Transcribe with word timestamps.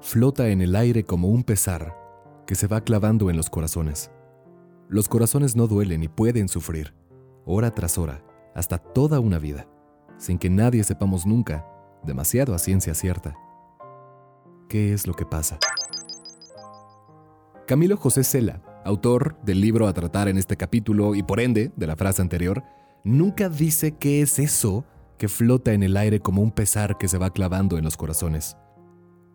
Flota 0.00 0.48
en 0.48 0.60
el 0.60 0.76
aire 0.76 1.04
como 1.04 1.28
un 1.28 1.42
pesar 1.42 1.96
que 2.46 2.54
se 2.54 2.68
va 2.68 2.80
clavando 2.80 3.28
en 3.28 3.36
los 3.36 3.50
corazones. 3.50 4.10
Los 4.88 5.08
corazones 5.08 5.56
no 5.56 5.66
duelen 5.66 6.04
y 6.04 6.08
pueden 6.08 6.48
sufrir, 6.48 6.94
hora 7.44 7.74
tras 7.74 7.98
hora, 7.98 8.22
hasta 8.54 8.78
toda 8.78 9.18
una 9.18 9.38
vida, 9.38 9.66
sin 10.16 10.38
que 10.38 10.48
nadie 10.48 10.84
sepamos 10.84 11.26
nunca, 11.26 11.66
demasiado 12.04 12.54
a 12.54 12.58
ciencia 12.58 12.94
cierta, 12.94 13.36
qué 14.68 14.92
es 14.92 15.06
lo 15.06 15.14
que 15.14 15.26
pasa. 15.26 15.58
Camilo 17.66 17.96
José 17.96 18.22
Cela, 18.22 18.62
autor 18.84 19.36
del 19.42 19.60
libro 19.60 19.88
a 19.88 19.92
tratar 19.92 20.28
en 20.28 20.38
este 20.38 20.56
capítulo 20.56 21.16
y 21.16 21.24
por 21.24 21.40
ende 21.40 21.72
de 21.74 21.86
la 21.88 21.96
frase 21.96 22.22
anterior, 22.22 22.62
nunca 23.02 23.48
dice 23.48 23.96
qué 23.96 24.22
es 24.22 24.38
eso 24.38 24.84
que 25.16 25.28
flota 25.28 25.72
en 25.72 25.82
el 25.82 25.96
aire 25.96 26.20
como 26.20 26.42
un 26.42 26.50
pesar 26.50 26.98
que 26.98 27.08
se 27.08 27.18
va 27.18 27.30
clavando 27.30 27.78
en 27.78 27.84
los 27.84 27.96
corazones. 27.96 28.56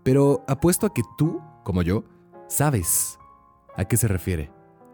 Pero 0.03 0.43
apuesto 0.47 0.85
a 0.85 0.93
que 0.93 1.03
tú, 1.17 1.41
como 1.63 1.81
yo, 1.81 2.03
sabes 2.47 3.17
a 3.75 3.85
qué 3.85 3.97
se 3.97 4.07
refiere, 4.07 4.51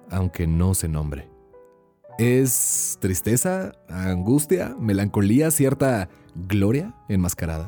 aunque 0.09 0.47
no 0.47 0.73
se 0.73 0.87
nombre. 0.87 1.29
¿Es 2.17 2.97
tristeza, 2.99 3.73
angustia, 3.89 4.75
melancolía, 4.79 5.51
cierta 5.51 6.09
gloria 6.35 6.95
enmascarada? 7.09 7.67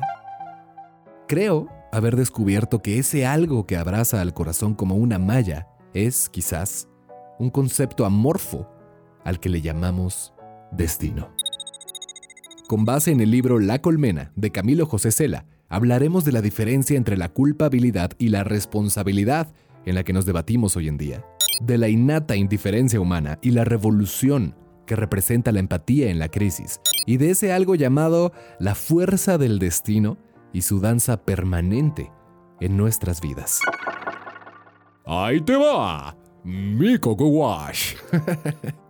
Creo 1.28 1.68
haber 1.92 2.16
descubierto 2.16 2.80
que 2.80 2.98
ese 2.98 3.26
algo 3.26 3.66
que 3.66 3.76
abraza 3.76 4.20
al 4.20 4.34
corazón 4.34 4.74
como 4.74 4.96
una 4.96 5.18
malla 5.18 5.68
es, 5.94 6.28
quizás, 6.28 6.88
un 7.38 7.50
concepto 7.50 8.04
amorfo 8.04 8.68
al 9.24 9.38
que 9.40 9.48
le 9.48 9.60
llamamos 9.60 10.34
destino. 10.72 11.28
Con 12.70 12.84
base 12.84 13.10
en 13.10 13.18
el 13.18 13.32
libro 13.32 13.58
La 13.58 13.82
Colmena 13.82 14.30
de 14.36 14.52
Camilo 14.52 14.86
José 14.86 15.10
Cela, 15.10 15.44
hablaremos 15.68 16.24
de 16.24 16.30
la 16.30 16.40
diferencia 16.40 16.96
entre 16.96 17.16
la 17.16 17.28
culpabilidad 17.28 18.12
y 18.16 18.28
la 18.28 18.44
responsabilidad 18.44 19.52
en 19.86 19.96
la 19.96 20.04
que 20.04 20.12
nos 20.12 20.24
debatimos 20.24 20.76
hoy 20.76 20.86
en 20.86 20.96
día, 20.96 21.24
de 21.60 21.78
la 21.78 21.88
innata 21.88 22.36
indiferencia 22.36 23.00
humana 23.00 23.40
y 23.42 23.50
la 23.50 23.64
revolución 23.64 24.54
que 24.86 24.94
representa 24.94 25.50
la 25.50 25.58
empatía 25.58 26.10
en 26.10 26.20
la 26.20 26.28
crisis, 26.28 26.80
y 27.06 27.16
de 27.16 27.30
ese 27.30 27.52
algo 27.52 27.74
llamado 27.74 28.32
la 28.60 28.76
fuerza 28.76 29.36
del 29.36 29.58
destino 29.58 30.16
y 30.52 30.62
su 30.62 30.78
danza 30.78 31.24
permanente 31.24 32.12
en 32.60 32.76
nuestras 32.76 33.20
vidas. 33.20 33.58
Ahí 35.04 35.40
te 35.40 35.56
va, 35.56 36.16
mi 36.44 36.98
Coco 36.98 37.26
Wash. 37.26 37.96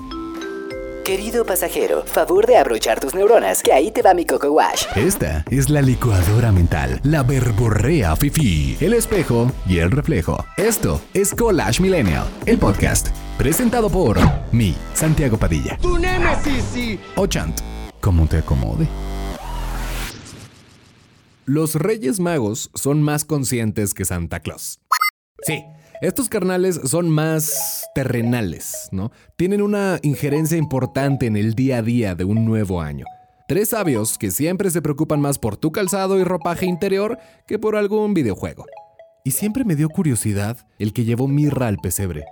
Querido 1.11 1.45
pasajero, 1.45 2.05
favor 2.05 2.47
de 2.47 2.55
abrochar 2.55 3.01
tus 3.01 3.13
neuronas, 3.13 3.61
que 3.61 3.73
ahí 3.73 3.91
te 3.91 4.01
va 4.01 4.13
mi 4.13 4.25
Coco 4.25 4.49
Wash. 4.49 4.85
Esta 4.95 5.43
es 5.51 5.69
la 5.69 5.81
licuadora 5.81 6.53
mental, 6.53 7.01
la 7.03 7.21
verborrea 7.21 8.15
fifi, 8.15 8.77
el 8.79 8.93
espejo 8.93 9.51
y 9.67 9.79
el 9.79 9.91
reflejo. 9.91 10.45
Esto 10.55 11.01
es 11.13 11.35
Collage 11.35 11.81
Millennial, 11.81 12.25
el 12.45 12.57
podcast, 12.57 13.09
presentado 13.37 13.89
por 13.89 14.17
mi 14.53 14.73
Santiago 14.93 15.35
Padilla. 15.35 15.77
¡Tu 15.81 15.97
némesis, 15.97 16.63
sí! 16.71 16.97
O 17.17 17.27
Chant, 17.27 17.59
como 17.99 18.25
te 18.27 18.37
acomode. 18.37 18.87
Los 21.43 21.75
Reyes 21.75 22.21
Magos 22.21 22.69
son 22.73 23.03
más 23.03 23.25
conscientes 23.25 23.93
que 23.93 24.05
Santa 24.05 24.39
Claus. 24.39 24.79
Sí, 25.43 25.61
estos 26.01 26.29
carnales 26.29 26.81
son 26.83 27.09
más 27.09 27.85
terrenales, 27.93 28.89
¿no? 28.91 29.11
Tienen 29.35 29.61
una 29.61 29.99
injerencia 30.01 30.57
importante 30.57 31.27
en 31.27 31.37
el 31.37 31.53
día 31.53 31.77
a 31.77 31.81
día 31.83 32.15
de 32.15 32.23
un 32.23 32.43
nuevo 32.43 32.81
año. 32.81 33.05
Tres 33.47 33.69
sabios 33.69 34.17
que 34.17 34.31
siempre 34.31 34.71
se 34.71 34.81
preocupan 34.81 35.21
más 35.21 35.37
por 35.37 35.57
tu 35.57 35.71
calzado 35.71 36.17
y 36.19 36.23
ropaje 36.23 36.65
interior 36.65 37.19
que 37.45 37.59
por 37.59 37.75
algún 37.75 38.15
videojuego. 38.15 38.65
Y 39.23 39.31
siempre 39.31 39.63
me 39.63 39.75
dio 39.75 39.89
curiosidad 39.89 40.57
el 40.79 40.91
que 40.91 41.05
llevó 41.05 41.27
mirra 41.27 41.67
al 41.67 41.77
pesebre. 41.77 42.25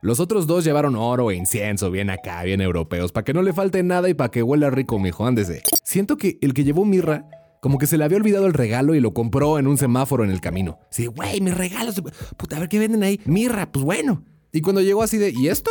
Los 0.00 0.20
otros 0.20 0.46
dos 0.46 0.62
llevaron 0.62 0.94
oro 0.94 1.32
e 1.32 1.34
incienso, 1.34 1.90
bien 1.90 2.10
acá, 2.10 2.44
bien 2.44 2.60
europeos, 2.60 3.10
para 3.10 3.24
que 3.24 3.34
no 3.34 3.42
le 3.42 3.52
falte 3.52 3.82
nada 3.82 4.08
y 4.08 4.14
para 4.14 4.30
que 4.30 4.44
huela 4.44 4.70
rico, 4.70 5.00
mijo, 5.00 5.26
ándese. 5.26 5.62
Siento 5.82 6.16
que 6.16 6.38
el 6.40 6.54
que 6.54 6.62
llevó 6.62 6.84
mirra 6.84 7.24
como 7.60 7.78
que 7.78 7.86
se 7.86 7.98
le 7.98 8.04
había 8.04 8.18
olvidado 8.18 8.46
el 8.46 8.54
regalo 8.54 8.94
y 8.94 9.00
lo 9.00 9.14
compró 9.14 9.58
en 9.58 9.66
un 9.66 9.78
semáforo 9.78 10.24
en 10.24 10.30
el 10.30 10.40
camino. 10.40 10.78
Sí, 10.90 11.06
güey, 11.06 11.40
mis 11.40 11.56
regalos. 11.56 12.00
Puta, 12.36 12.56
a 12.56 12.60
ver 12.60 12.68
qué 12.68 12.78
venden 12.78 13.02
ahí. 13.02 13.20
Mirra, 13.24 13.70
pues 13.70 13.84
bueno. 13.84 14.24
Y 14.52 14.60
cuando 14.60 14.80
llegó 14.80 15.02
así 15.02 15.18
de, 15.18 15.32
¿y 15.36 15.48
esto? 15.48 15.70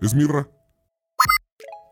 Es 0.00 0.14
mirra. 0.14 0.48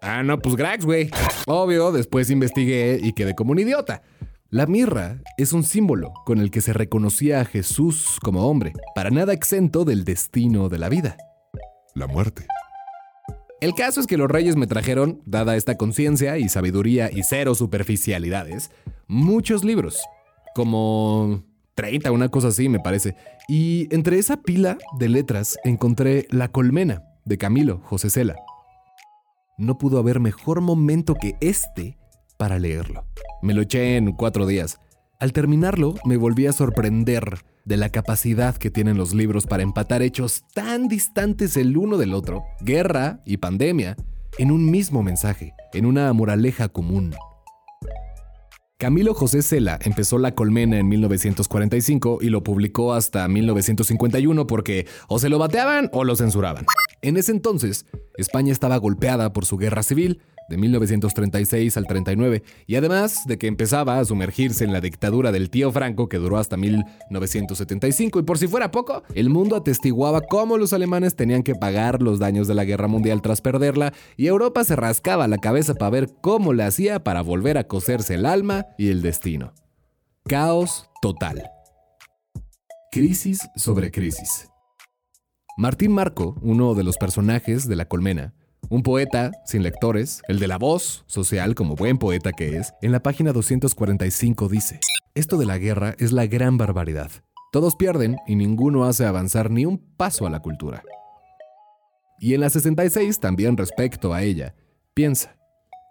Ah, 0.02 0.22
no, 0.22 0.38
pues 0.40 0.56
Grax, 0.56 0.84
güey. 0.84 1.10
Obvio, 1.46 1.92
después 1.92 2.28
investigué 2.30 2.98
y 3.00 3.12
quedé 3.12 3.34
como 3.34 3.52
un 3.52 3.60
idiota. 3.60 4.02
La 4.50 4.66
mirra 4.66 5.22
es 5.38 5.52
un 5.52 5.62
símbolo 5.62 6.12
con 6.26 6.38
el 6.38 6.50
que 6.50 6.60
se 6.60 6.72
reconocía 6.72 7.40
a 7.40 7.44
Jesús 7.44 8.18
como 8.20 8.46
hombre, 8.46 8.74
para 8.94 9.10
nada 9.10 9.32
exento 9.32 9.84
del 9.84 10.04
destino 10.04 10.68
de 10.68 10.78
la 10.78 10.88
vida. 10.88 11.16
La 11.94 12.06
muerte. 12.06 12.46
El 13.62 13.74
caso 13.74 14.00
es 14.00 14.06
que 14.06 14.16
los 14.16 14.28
reyes 14.28 14.56
me 14.56 14.66
trajeron, 14.66 15.22
dada 15.24 15.56
esta 15.56 15.76
conciencia 15.76 16.36
y 16.36 16.48
sabiduría 16.48 17.10
y 17.12 17.22
cero 17.22 17.54
superficialidades, 17.54 18.72
muchos 19.12 19.62
libros. 19.62 20.02
Como 20.54 21.44
30, 21.74 22.10
una 22.10 22.28
cosa 22.28 22.48
así 22.48 22.68
me 22.68 22.80
parece. 22.80 23.14
Y 23.48 23.86
entre 23.94 24.18
esa 24.18 24.38
pila 24.38 24.78
de 24.98 25.08
letras 25.08 25.58
encontré 25.64 26.26
La 26.30 26.48
Colmena, 26.48 27.04
de 27.24 27.38
Camilo 27.38 27.80
José 27.84 28.10
Cela. 28.10 28.36
No 29.58 29.78
pudo 29.78 29.98
haber 29.98 30.18
mejor 30.18 30.60
momento 30.60 31.14
que 31.14 31.36
este 31.40 31.98
para 32.38 32.58
leerlo. 32.58 33.04
Me 33.42 33.54
lo 33.54 33.62
eché 33.62 33.96
en 33.96 34.12
cuatro 34.12 34.46
días. 34.46 34.78
Al 35.20 35.32
terminarlo, 35.32 35.94
me 36.04 36.16
volví 36.16 36.46
a 36.46 36.52
sorprender 36.52 37.44
de 37.64 37.76
la 37.76 37.90
capacidad 37.90 38.56
que 38.56 38.70
tienen 38.70 38.96
los 38.96 39.14
libros 39.14 39.46
para 39.46 39.62
empatar 39.62 40.02
hechos 40.02 40.42
tan 40.52 40.88
distantes 40.88 41.56
el 41.56 41.76
uno 41.76 41.96
del 41.96 42.14
otro, 42.14 42.42
guerra 42.60 43.20
y 43.24 43.36
pandemia, 43.36 43.96
en 44.38 44.50
un 44.50 44.68
mismo 44.68 45.02
mensaje, 45.02 45.54
en 45.72 45.86
una 45.86 46.12
moraleja 46.12 46.68
común. 46.68 47.14
Camilo 48.82 49.14
José 49.14 49.42
Cela 49.42 49.78
empezó 49.82 50.18
La 50.18 50.34
Colmena 50.34 50.76
en 50.76 50.88
1945 50.88 52.18
y 52.20 52.30
lo 52.30 52.42
publicó 52.42 52.94
hasta 52.94 53.28
1951 53.28 54.48
porque 54.48 54.88
o 55.06 55.20
se 55.20 55.28
lo 55.28 55.38
bateaban 55.38 55.88
o 55.92 56.02
lo 56.02 56.16
censuraban. 56.16 56.66
En 57.00 57.16
ese 57.16 57.30
entonces, 57.30 57.86
España 58.16 58.50
estaba 58.50 58.76
golpeada 58.78 59.32
por 59.32 59.44
su 59.44 59.56
guerra 59.56 59.84
civil 59.84 60.20
de 60.48 60.56
1936 60.56 61.76
al 61.76 61.86
39, 61.86 62.42
y 62.66 62.76
además 62.76 63.26
de 63.26 63.38
que 63.38 63.46
empezaba 63.46 63.98
a 63.98 64.04
sumergirse 64.04 64.64
en 64.64 64.72
la 64.72 64.80
dictadura 64.80 65.32
del 65.32 65.50
tío 65.50 65.72
Franco 65.72 66.08
que 66.08 66.18
duró 66.18 66.38
hasta 66.38 66.56
1975, 66.56 68.20
y 68.20 68.22
por 68.22 68.38
si 68.38 68.48
fuera 68.48 68.70
poco, 68.70 69.02
el 69.14 69.30
mundo 69.30 69.56
atestiguaba 69.56 70.20
cómo 70.22 70.58
los 70.58 70.72
alemanes 70.72 71.16
tenían 71.16 71.42
que 71.42 71.54
pagar 71.54 72.02
los 72.02 72.18
daños 72.18 72.48
de 72.48 72.54
la 72.54 72.64
guerra 72.64 72.88
mundial 72.88 73.22
tras 73.22 73.40
perderla, 73.40 73.92
y 74.16 74.26
Europa 74.26 74.64
se 74.64 74.76
rascaba 74.76 75.28
la 75.28 75.38
cabeza 75.38 75.74
para 75.74 75.90
ver 75.90 76.10
cómo 76.20 76.52
le 76.52 76.64
hacía 76.64 77.02
para 77.04 77.22
volver 77.22 77.58
a 77.58 77.68
coserse 77.68 78.14
el 78.14 78.26
alma 78.26 78.66
y 78.78 78.88
el 78.88 79.02
destino. 79.02 79.52
Caos 80.24 80.88
total. 81.00 81.50
Crisis 82.90 83.48
sobre 83.56 83.90
crisis. 83.90 84.48
Martín 85.56 85.92
Marco, 85.92 86.36
uno 86.40 86.74
de 86.74 86.84
los 86.84 86.96
personajes 86.96 87.68
de 87.68 87.76
La 87.76 87.86
Colmena, 87.86 88.34
un 88.68 88.82
poeta 88.82 89.32
sin 89.44 89.62
lectores, 89.62 90.22
el 90.28 90.38
de 90.38 90.48
la 90.48 90.58
voz 90.58 91.04
social 91.06 91.54
como 91.54 91.74
buen 91.74 91.98
poeta 91.98 92.32
que 92.32 92.56
es, 92.56 92.72
en 92.82 92.92
la 92.92 93.02
página 93.02 93.32
245 93.32 94.48
dice, 94.48 94.80
esto 95.14 95.36
de 95.36 95.46
la 95.46 95.58
guerra 95.58 95.94
es 95.98 96.12
la 96.12 96.26
gran 96.26 96.56
barbaridad. 96.56 97.10
Todos 97.52 97.76
pierden 97.76 98.16
y 98.26 98.34
ninguno 98.34 98.84
hace 98.84 99.04
avanzar 99.04 99.50
ni 99.50 99.66
un 99.66 99.78
paso 99.96 100.26
a 100.26 100.30
la 100.30 100.40
cultura. 100.40 100.82
Y 102.18 102.34
en 102.34 102.40
la 102.40 102.50
66, 102.50 103.20
también 103.20 103.56
respecto 103.56 104.14
a 104.14 104.22
ella, 104.22 104.54
piensa, 104.94 105.36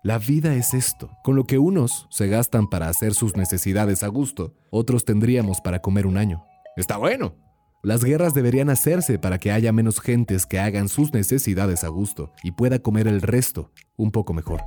la 0.04 0.18
vida 0.18 0.56
es 0.56 0.74
esto, 0.74 1.12
con 1.24 1.36
lo 1.36 1.44
que 1.44 1.60
unos 1.60 2.08
se 2.10 2.28
gastan 2.28 2.68
para 2.68 2.88
hacer 2.88 3.14
sus 3.14 3.38
necesidades 3.38 4.02
a 4.02 4.08
gusto, 4.08 4.56
otros 4.72 5.06
tendríamos 5.06 5.62
para 5.62 5.80
comer 5.80 6.08
un 6.08 6.18
año. 6.18 6.44
Está 6.76 6.98
bueno. 6.98 7.36
Las 7.84 8.04
guerras 8.04 8.36
deberían 8.36 8.70
hacerse 8.70 9.18
para 9.18 9.40
que 9.40 9.52
haya 9.52 9.72
menos 9.72 10.00
gentes 10.00 10.46
que 10.46 10.60
hagan 10.60 10.88
sus 10.88 11.14
necesidades 11.14 11.84
a 11.84 11.88
gusto 11.88 12.32
y 12.44 12.52
pueda 12.52 12.78
comer 12.78 13.08
el 13.08 13.24
resto 13.24 13.72
un 13.98 14.12
poco 14.12 14.34
mejor. 14.34 14.62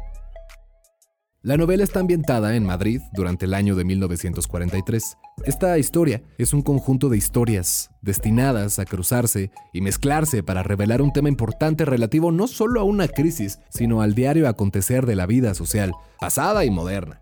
La 1.40 1.56
novela 1.56 1.84
está 1.84 2.00
ambientada 2.00 2.56
en 2.56 2.64
Madrid 2.64 3.02
durante 3.12 3.44
el 3.44 3.54
año 3.54 3.76
de 3.76 3.84
1943. 3.84 5.16
Esta 5.44 5.78
historia 5.78 6.22
es 6.38 6.52
un 6.54 6.62
conjunto 6.62 7.08
de 7.08 7.16
historias 7.16 7.90
destinadas 8.02 8.80
a 8.80 8.84
cruzarse 8.84 9.52
y 9.72 9.80
mezclarse 9.80 10.42
para 10.42 10.64
revelar 10.64 11.00
un 11.00 11.12
tema 11.12 11.28
importante 11.28 11.84
relativo 11.84 12.32
no 12.32 12.48
solo 12.48 12.80
a 12.80 12.84
una 12.84 13.06
crisis, 13.06 13.60
sino 13.68 14.02
al 14.02 14.14
diario 14.14 14.48
acontecer 14.48 15.06
de 15.06 15.14
la 15.14 15.26
vida 15.26 15.54
social, 15.54 15.92
pasada 16.18 16.64
y 16.64 16.70
moderna. 16.70 17.20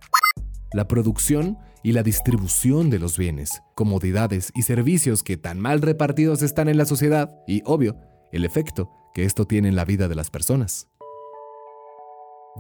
La 0.72 0.88
producción 0.88 1.58
y 1.82 1.93
la 1.93 2.02
distribución 2.02 2.90
de 2.90 2.99
los 2.99 3.19
bienes, 3.19 3.62
comodidades 3.75 4.52
y 4.55 4.62
servicios 4.62 5.23
que 5.23 5.37
tan 5.37 5.61
mal 5.61 5.82
repartidos 5.82 6.43
están 6.43 6.69
en 6.69 6.76
la 6.76 6.87
sociedad 6.87 7.34
y, 7.46 7.62
obvio, 7.64 7.96
el 8.32 8.44
efecto 8.44 8.90
que 9.14 9.25
esto 9.25 9.46
tiene 9.46 9.69
en 9.69 9.76
la 9.76 9.84
vida 9.84 10.08
de 10.08 10.14
las 10.14 10.31
personas. 10.31 10.88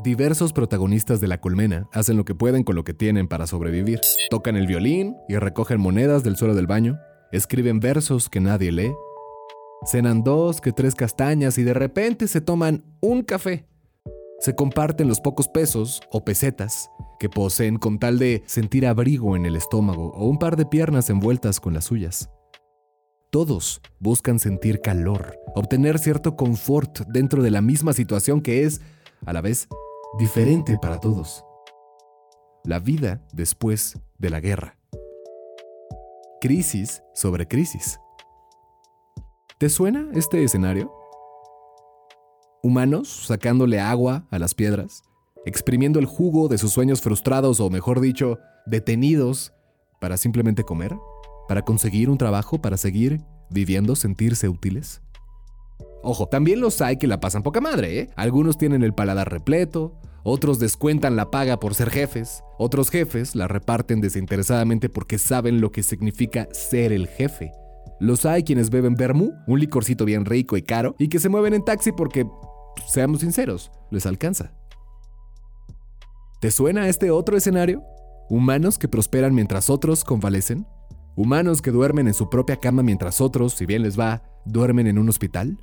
Diversos 0.02 0.52
protagonistas 0.52 1.20
de 1.20 1.28
la 1.28 1.40
colmena 1.40 1.88
hacen 1.92 2.16
lo 2.16 2.24
que 2.24 2.34
pueden 2.34 2.64
con 2.64 2.76
lo 2.76 2.84
que 2.84 2.94
tienen 2.94 3.28
para 3.28 3.46
sobrevivir. 3.46 4.00
Tocan 4.30 4.56
el 4.56 4.66
violín 4.66 5.16
y 5.28 5.36
recogen 5.36 5.80
monedas 5.80 6.24
del 6.24 6.36
suelo 6.36 6.54
del 6.54 6.66
baño, 6.66 6.98
escriben 7.30 7.78
versos 7.78 8.30
que 8.30 8.40
nadie 8.40 8.72
lee, 8.72 8.92
cenan 9.84 10.22
dos 10.22 10.60
que 10.60 10.72
tres 10.72 10.94
castañas 10.94 11.58
y 11.58 11.62
de 11.62 11.74
repente 11.74 12.26
se 12.26 12.40
toman 12.40 12.84
un 13.00 13.22
café. 13.22 13.66
Se 14.42 14.56
comparten 14.56 15.06
los 15.06 15.20
pocos 15.20 15.46
pesos 15.46 16.00
o 16.10 16.24
pesetas 16.24 16.90
que 17.20 17.28
poseen 17.28 17.76
con 17.76 18.00
tal 18.00 18.18
de 18.18 18.42
sentir 18.46 18.88
abrigo 18.88 19.36
en 19.36 19.46
el 19.46 19.54
estómago 19.54 20.10
o 20.16 20.26
un 20.26 20.40
par 20.40 20.56
de 20.56 20.66
piernas 20.66 21.10
envueltas 21.10 21.60
con 21.60 21.74
las 21.74 21.84
suyas. 21.84 22.28
Todos 23.30 23.80
buscan 24.00 24.40
sentir 24.40 24.80
calor, 24.80 25.38
obtener 25.54 26.00
cierto 26.00 26.34
confort 26.34 27.06
dentro 27.06 27.40
de 27.40 27.52
la 27.52 27.60
misma 27.60 27.92
situación 27.92 28.40
que 28.40 28.64
es, 28.64 28.80
a 29.24 29.32
la 29.32 29.42
vez, 29.42 29.68
diferente 30.18 30.76
para 30.76 30.98
todos. 30.98 31.44
La 32.64 32.80
vida 32.80 33.24
después 33.32 33.96
de 34.18 34.30
la 34.30 34.40
guerra. 34.40 34.76
Crisis 36.40 37.04
sobre 37.14 37.46
crisis. 37.46 38.00
¿Te 39.60 39.68
suena 39.68 40.10
este 40.14 40.42
escenario? 40.42 41.01
Humanos 42.62 43.08
sacándole 43.26 43.80
agua 43.80 44.26
a 44.30 44.38
las 44.38 44.54
piedras, 44.54 45.02
exprimiendo 45.44 45.98
el 45.98 46.06
jugo 46.06 46.48
de 46.48 46.58
sus 46.58 46.72
sueños 46.72 47.00
frustrados 47.00 47.58
o 47.60 47.70
mejor 47.70 48.00
dicho, 48.00 48.38
detenidos 48.66 49.52
para 50.00 50.16
simplemente 50.16 50.64
comer, 50.64 50.96
para 51.48 51.62
conseguir 51.62 52.08
un 52.08 52.18
trabajo, 52.18 52.62
para 52.62 52.76
seguir 52.76 53.20
viviendo, 53.50 53.96
sentirse 53.96 54.48
útiles. 54.48 55.02
Ojo, 56.02 56.26
también 56.26 56.60
los 56.60 56.80
hay 56.80 56.96
que 56.96 57.06
la 57.06 57.20
pasan 57.20 57.42
poca 57.42 57.60
madre, 57.60 57.98
¿eh? 57.98 58.10
Algunos 58.16 58.58
tienen 58.58 58.82
el 58.82 58.94
paladar 58.94 59.30
repleto, 59.30 60.00
otros 60.24 60.60
descuentan 60.60 61.16
la 61.16 61.30
paga 61.30 61.58
por 61.58 61.74
ser 61.74 61.90
jefes, 61.90 62.44
otros 62.58 62.90
jefes 62.90 63.34
la 63.34 63.48
reparten 63.48 64.00
desinteresadamente 64.00 64.88
porque 64.88 65.18
saben 65.18 65.60
lo 65.60 65.72
que 65.72 65.82
significa 65.82 66.48
ser 66.52 66.92
el 66.92 67.08
jefe. 67.08 67.52
Los 67.98 68.26
hay 68.26 68.42
quienes 68.42 68.70
beben 68.70 68.94
vermú, 68.94 69.32
un 69.46 69.60
licorcito 69.60 70.04
bien 70.04 70.24
rico 70.24 70.56
y 70.56 70.62
caro, 70.62 70.96
y 70.98 71.08
que 71.08 71.20
se 71.20 71.28
mueven 71.28 71.54
en 71.54 71.64
taxi 71.64 71.92
porque, 71.92 72.26
seamos 72.86 73.20
sinceros, 73.20 73.70
les 73.90 74.06
alcanza. 74.06 74.52
¿Te 76.40 76.50
suena 76.50 76.88
este 76.88 77.10
otro 77.10 77.36
escenario? 77.36 77.82
¿Humanos 78.28 78.78
que 78.78 78.88
prosperan 78.88 79.34
mientras 79.34 79.70
otros 79.70 80.04
convalecen? 80.04 80.66
¿Humanos 81.14 81.62
que 81.62 81.70
duermen 81.70 82.08
en 82.08 82.14
su 82.14 82.30
propia 82.30 82.56
cama 82.56 82.82
mientras 82.82 83.20
otros, 83.20 83.52
si 83.52 83.66
bien 83.66 83.82
les 83.82 83.98
va, 83.98 84.22
duermen 84.44 84.86
en 84.86 84.98
un 84.98 85.08
hospital? 85.08 85.58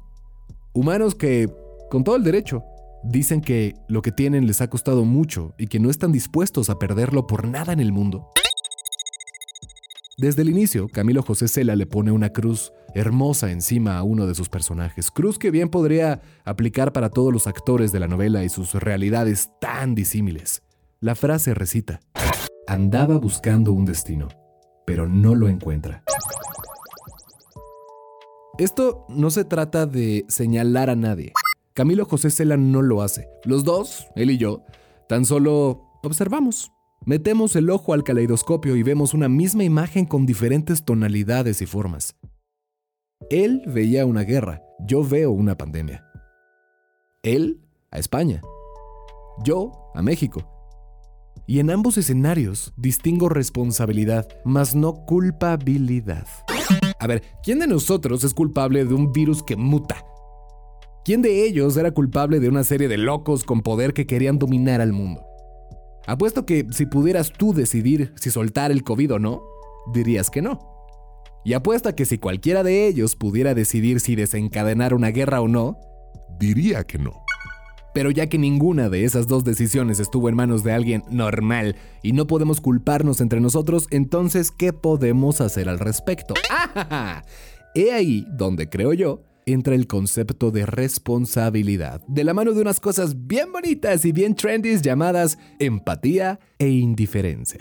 Humanos 0.73 1.15
que, 1.15 1.51
con 1.89 2.03
todo 2.03 2.15
el 2.15 2.23
derecho, 2.23 2.63
dicen 3.03 3.41
que 3.41 3.73
lo 3.87 4.01
que 4.01 4.11
tienen 4.11 4.45
les 4.45 4.61
ha 4.61 4.69
costado 4.69 5.05
mucho 5.05 5.53
y 5.57 5.67
que 5.67 5.79
no 5.79 5.89
están 5.89 6.11
dispuestos 6.11 6.69
a 6.69 6.77
perderlo 6.77 7.27
por 7.27 7.47
nada 7.47 7.73
en 7.73 7.79
el 7.79 7.91
mundo. 7.91 8.29
Desde 10.19 10.41
el 10.41 10.49
inicio, 10.49 10.89
Camilo 10.89 11.23
José 11.23 11.47
Cela 11.47 11.77
le 11.77 11.85
pone 11.85 12.11
una 12.11 12.33
cruz 12.33 12.73
hermosa 12.93 13.51
encima 13.51 13.97
a 13.97 14.03
uno 14.03 14.27
de 14.27 14.35
sus 14.35 14.49
personajes, 14.49 15.11
cruz 15.11 15.39
que 15.39 15.49
bien 15.49 15.69
podría 15.69 16.19
aplicar 16.43 16.91
para 16.91 17.09
todos 17.09 17.31
los 17.31 17.47
actores 17.47 17.93
de 17.93 18.01
la 18.01 18.09
novela 18.09 18.43
y 18.43 18.49
sus 18.49 18.73
realidades 18.73 19.49
tan 19.61 19.95
disímiles. 19.95 20.61
La 20.99 21.15
frase 21.15 21.53
recita, 21.53 22.01
andaba 22.67 23.17
buscando 23.17 23.71
un 23.71 23.85
destino, 23.85 24.27
pero 24.85 25.07
no 25.07 25.35
lo 25.35 25.47
encuentra. 25.47 26.03
Esto 28.57 29.05
no 29.07 29.31
se 29.31 29.45
trata 29.45 29.85
de 29.85 30.25
señalar 30.27 30.89
a 30.89 30.97
nadie. 30.97 31.31
Camilo 31.73 32.03
José 32.03 32.29
Cela 32.29 32.57
no 32.57 32.81
lo 32.81 33.03
hace. 33.03 33.29
Los 33.45 33.63
dos, 33.63 34.07
él 34.17 34.31
y 34.31 34.37
yo, 34.37 34.63
tan 35.07 35.23
solo 35.23 35.81
observamos. 36.03 36.73
Metemos 37.05 37.55
el 37.55 37.69
ojo 37.69 37.93
al 37.93 38.03
caleidoscopio 38.03 38.75
y 38.75 38.83
vemos 38.83 39.13
una 39.13 39.29
misma 39.29 39.63
imagen 39.63 40.05
con 40.05 40.25
diferentes 40.25 40.83
tonalidades 40.83 41.61
y 41.61 41.65
formas. 41.65 42.15
Él 43.29 43.63
veía 43.67 44.05
una 44.05 44.21
guerra, 44.21 44.61
yo 44.85 45.03
veo 45.03 45.31
una 45.31 45.57
pandemia. 45.57 46.05
Él 47.23 47.61
a 47.91 47.99
España, 47.99 48.41
yo 49.43 49.91
a 49.95 50.01
México. 50.01 50.47
Y 51.47 51.59
en 51.59 51.71
ambos 51.71 51.97
escenarios 51.97 52.73
distingo 52.77 53.29
responsabilidad, 53.29 54.27
mas 54.45 54.75
no 54.75 55.05
culpabilidad. 55.05 56.27
A 56.99 57.07
ver, 57.07 57.23
¿quién 57.43 57.59
de 57.59 57.67
nosotros 57.67 58.23
es 58.23 58.33
culpable 58.33 58.85
de 58.85 58.93
un 58.93 59.11
virus 59.11 59.41
que 59.41 59.55
muta? 59.55 60.05
¿Quién 61.05 61.21
de 61.21 61.45
ellos 61.45 61.77
era 61.77 61.91
culpable 61.91 62.39
de 62.39 62.49
una 62.49 62.63
serie 62.63 62.87
de 62.87 62.97
locos 62.97 63.43
con 63.45 63.61
poder 63.61 63.93
que 63.93 64.05
querían 64.05 64.37
dominar 64.37 64.81
al 64.81 64.91
mundo? 64.93 65.28
Apuesto 66.09 66.43
que 66.43 66.65
si 66.71 66.87
pudieras 66.87 67.31
tú 67.31 67.53
decidir 67.53 68.13
si 68.15 68.31
soltar 68.31 68.71
el 68.71 68.83
COVID 68.83 69.13
o 69.13 69.19
no, 69.19 69.43
dirías 69.93 70.31
que 70.31 70.41
no. 70.41 70.59
Y 71.45 71.53
apuesta 71.53 71.93
que 71.95 72.05
si 72.05 72.17
cualquiera 72.17 72.63
de 72.63 72.87
ellos 72.87 73.15
pudiera 73.15 73.53
decidir 73.53 73.99
si 73.99 74.15
desencadenar 74.15 74.95
una 74.95 75.09
guerra 75.09 75.39
o 75.39 75.47
no, 75.47 75.77
Diría 76.39 76.83
que 76.85 76.97
no. 76.97 77.11
pero 77.93 78.09
ya 78.09 78.27
que 78.27 78.39
ninguna 78.39 78.89
de 78.89 79.03
esas 79.03 79.27
dos 79.27 79.43
decisiones 79.43 79.99
estuvo 79.99 80.29
en 80.29 80.35
manos 80.35 80.63
de 80.63 80.71
alguien 80.71 81.03
normal 81.11 81.75
y 82.01 82.13
no 82.13 82.25
podemos 82.25 82.59
culparnos 82.59 83.21
entre 83.21 83.39
nosotros, 83.39 83.87
entonces, 83.91 84.49
¿qué 84.49 84.73
podemos 84.73 85.41
hacer 85.41 85.69
al 85.69 85.77
respecto? 85.77 86.33
¡Ah! 86.49 87.23
He 87.75 87.91
ahí 87.91 88.25
donde 88.31 88.67
creo 88.67 88.93
yo 88.93 89.21
entra 89.53 89.75
el 89.75 89.87
concepto 89.87 90.51
de 90.51 90.65
responsabilidad, 90.65 92.01
de 92.07 92.23
la 92.23 92.33
mano 92.33 92.53
de 92.53 92.61
unas 92.61 92.79
cosas 92.79 93.27
bien 93.27 93.51
bonitas 93.51 94.05
y 94.05 94.11
bien 94.11 94.35
trendy 94.35 94.77
llamadas 94.77 95.37
empatía 95.59 96.39
e 96.57 96.69
indiferencia. 96.69 97.59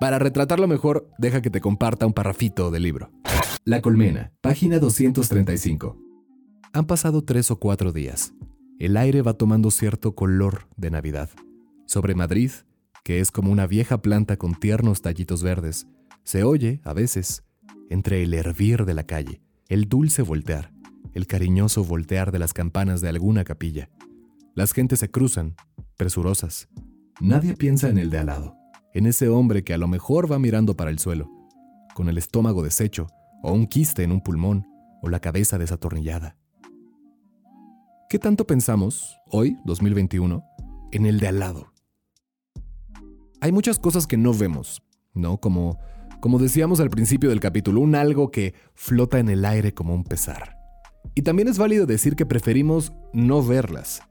Para 0.00 0.18
retratarlo 0.18 0.66
mejor, 0.66 1.08
deja 1.18 1.42
que 1.42 1.50
te 1.50 1.60
comparta 1.60 2.06
un 2.06 2.12
parrafito 2.12 2.70
del 2.70 2.82
libro. 2.82 3.10
La 3.64 3.80
colmena, 3.80 4.32
página 4.40 4.80
235. 4.80 5.96
Han 6.72 6.86
pasado 6.86 7.22
tres 7.22 7.50
o 7.50 7.60
cuatro 7.60 7.92
días. 7.92 8.34
El 8.80 8.96
aire 8.96 9.22
va 9.22 9.34
tomando 9.34 9.70
cierto 9.70 10.16
color 10.16 10.66
de 10.76 10.90
Navidad. 10.90 11.30
Sobre 11.86 12.16
Madrid, 12.16 12.50
que 13.04 13.20
es 13.20 13.30
como 13.30 13.52
una 13.52 13.66
vieja 13.66 14.02
planta 14.02 14.36
con 14.36 14.54
tiernos 14.54 15.02
tallitos 15.02 15.42
verdes, 15.42 15.86
se 16.24 16.42
oye, 16.42 16.80
a 16.82 16.92
veces, 16.92 17.44
entre 17.90 18.22
el 18.22 18.34
hervir 18.34 18.84
de 18.84 18.94
la 18.94 19.04
calle, 19.04 19.40
el 19.68 19.88
dulce 19.88 20.22
voltear, 20.22 20.72
el 21.14 21.26
cariñoso 21.26 21.84
voltear 21.84 22.32
de 22.32 22.38
las 22.38 22.52
campanas 22.52 23.00
de 23.00 23.08
alguna 23.08 23.44
capilla. 23.44 23.90
Las 24.54 24.72
gentes 24.72 24.98
se 24.98 25.10
cruzan, 25.10 25.54
presurosas. 25.96 26.68
Nadie 27.20 27.54
piensa 27.54 27.88
en 27.88 27.98
el 27.98 28.10
de 28.10 28.18
al 28.18 28.26
lado, 28.26 28.56
en 28.94 29.06
ese 29.06 29.28
hombre 29.28 29.64
que 29.64 29.74
a 29.74 29.78
lo 29.78 29.88
mejor 29.88 30.30
va 30.30 30.38
mirando 30.38 30.76
para 30.76 30.90
el 30.90 30.98
suelo, 30.98 31.30
con 31.94 32.08
el 32.08 32.18
estómago 32.18 32.62
deshecho, 32.62 33.06
o 33.42 33.52
un 33.52 33.66
quiste 33.66 34.02
en 34.02 34.12
un 34.12 34.22
pulmón, 34.22 34.66
o 35.02 35.08
la 35.08 35.20
cabeza 35.20 35.58
desatornillada. 35.58 36.36
¿Qué 38.08 38.18
tanto 38.18 38.46
pensamos, 38.46 39.18
hoy, 39.30 39.56
2021, 39.64 40.44
en 40.92 41.06
el 41.06 41.18
de 41.18 41.28
al 41.28 41.38
lado? 41.38 41.72
Hay 43.40 43.52
muchas 43.52 43.78
cosas 43.78 44.06
que 44.06 44.16
no 44.16 44.34
vemos, 44.34 44.82
¿no? 45.14 45.38
Como, 45.38 45.78
como 46.22 46.38
decíamos 46.38 46.78
al 46.78 46.88
principio 46.88 47.30
del 47.30 47.40
capítulo, 47.40 47.80
un 47.80 47.96
algo 47.96 48.30
que 48.30 48.54
flota 48.74 49.18
en 49.18 49.28
el 49.28 49.44
aire 49.44 49.74
como 49.74 49.92
un 49.92 50.04
pesar. 50.04 50.56
Y 51.16 51.22
también 51.22 51.48
es 51.48 51.58
válido 51.58 51.84
decir 51.84 52.14
que 52.14 52.24
preferimos 52.24 52.92
no 53.12 53.42
verlas, 53.42 54.02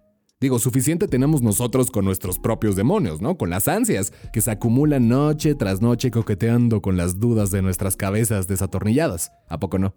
Digo, 0.41 0.57
suficiente 0.57 1.07
tenemos 1.07 1.43
nosotros 1.43 1.91
con 1.91 2.03
nuestros 2.03 2.39
propios 2.39 2.75
demonios, 2.75 3.21
¿no? 3.21 3.37
Con 3.37 3.51
las 3.51 3.67
ansias 3.67 4.11
que 4.33 4.41
se 4.41 4.49
acumulan 4.49 5.07
noche 5.07 5.53
tras 5.53 5.81
noche 5.81 6.09
coqueteando 6.09 6.81
con 6.81 6.97
las 6.97 7.19
dudas 7.19 7.51
de 7.51 7.61
nuestras 7.61 7.95
cabezas 7.95 8.47
desatornilladas. 8.47 9.31
¿A 9.47 9.59
poco 9.59 9.77
no? 9.77 9.93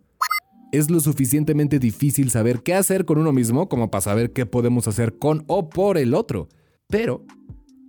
Es 0.70 0.90
lo 0.90 1.00
suficientemente 1.00 1.78
difícil 1.78 2.30
saber 2.30 2.62
qué 2.62 2.74
hacer 2.74 3.06
con 3.06 3.16
uno 3.16 3.32
mismo 3.32 3.70
como 3.70 3.90
para 3.90 4.02
saber 4.02 4.34
qué 4.34 4.44
podemos 4.44 4.86
hacer 4.86 5.18
con 5.18 5.44
o 5.46 5.70
por 5.70 5.96
el 5.96 6.12
otro. 6.12 6.50
Pero, 6.88 7.24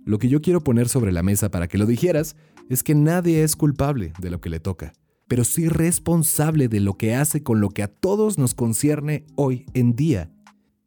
lo 0.06 0.18
que 0.18 0.28
yo 0.28 0.40
quiero 0.40 0.62
poner 0.62 0.88
sobre 0.88 1.10
la 1.10 1.24
mesa 1.24 1.50
para 1.50 1.66
que 1.66 1.78
lo 1.78 1.84
dijeras 1.84 2.36
es 2.70 2.84
que 2.84 2.94
nadie 2.94 3.42
es 3.42 3.56
culpable 3.56 4.12
de 4.20 4.30
lo 4.30 4.40
que 4.40 4.48
le 4.48 4.60
toca, 4.60 4.92
pero 5.26 5.42
sí 5.42 5.68
responsable 5.68 6.68
de 6.68 6.78
lo 6.78 6.94
que 6.94 7.16
hace 7.16 7.42
con 7.42 7.60
lo 7.60 7.70
que 7.70 7.82
a 7.82 7.88
todos 7.88 8.38
nos 8.38 8.54
concierne 8.54 9.26
hoy 9.34 9.66
en 9.74 9.96
día. 9.96 10.30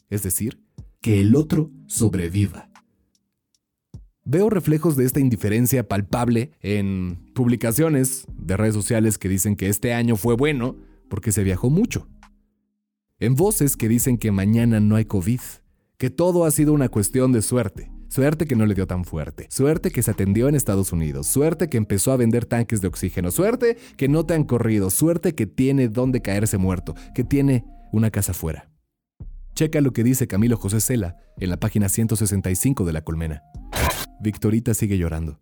Es 0.09 0.23
decir, 0.23 0.63
que 1.01 1.19
el 1.19 1.35
otro 1.35 1.69
sobreviva. 1.85 2.69
Veo 4.23 4.49
reflejos 4.49 4.95
de 4.95 5.03
esta 5.03 5.19
indiferencia 5.19 5.85
palpable 5.85 6.51
en 6.61 7.19
publicaciones 7.35 8.25
de 8.37 8.55
redes 8.55 8.73
sociales 8.73 9.17
que 9.17 9.27
dicen 9.27 9.57
que 9.57 9.67
este 9.67 9.93
año 9.93 10.15
fue 10.15 10.35
bueno 10.35 10.77
porque 11.09 11.33
se 11.33 11.43
viajó 11.43 11.69
mucho. 11.69 12.07
En 13.19 13.35
voces 13.35 13.75
que 13.75 13.89
dicen 13.89 14.17
que 14.17 14.31
mañana 14.31 14.79
no 14.79 14.95
hay 14.95 15.03
COVID, 15.03 15.41
que 15.97 16.09
todo 16.09 16.45
ha 16.45 16.51
sido 16.51 16.71
una 16.71 16.87
cuestión 16.87 17.33
de 17.33 17.41
suerte. 17.41 17.91
Suerte 18.09 18.47
que 18.47 18.55
no 18.55 18.65
le 18.65 18.73
dio 18.73 18.87
tan 18.87 19.05
fuerte. 19.05 19.45
Suerte 19.51 19.91
que 19.91 20.01
se 20.01 20.09
atendió 20.09 20.49
en 20.49 20.55
Estados 20.55 20.91
Unidos. 20.91 21.27
Suerte 21.27 21.69
que 21.69 21.77
empezó 21.77 22.11
a 22.11 22.17
vender 22.17 22.45
tanques 22.45 22.81
de 22.81 22.87
oxígeno. 22.87 23.29
Suerte 23.29 23.77
que 23.97 24.07
no 24.07 24.25
te 24.25 24.33
han 24.33 24.45
corrido. 24.45 24.89
Suerte 24.89 25.35
que 25.35 25.45
tiene 25.45 25.89
donde 25.89 26.23
caerse 26.23 26.57
muerto. 26.57 26.95
Que 27.13 27.23
tiene 27.23 27.65
una 27.91 28.09
casa 28.09 28.33
fuera. 28.33 28.71
Checa 29.53 29.79
lo 29.81 29.93
que 29.93 30.03
dice 30.03 30.27
Camilo 30.27 30.57
José 30.57 30.81
Cela 30.81 31.17
en 31.37 31.51
la 31.51 31.57
página 31.57 31.87
165 31.87 32.83
de 32.83 32.93
La 32.93 33.03
Colmena. 33.03 33.43
Victorita 34.21 34.73
sigue 34.73 34.97
llorando. 34.97 35.39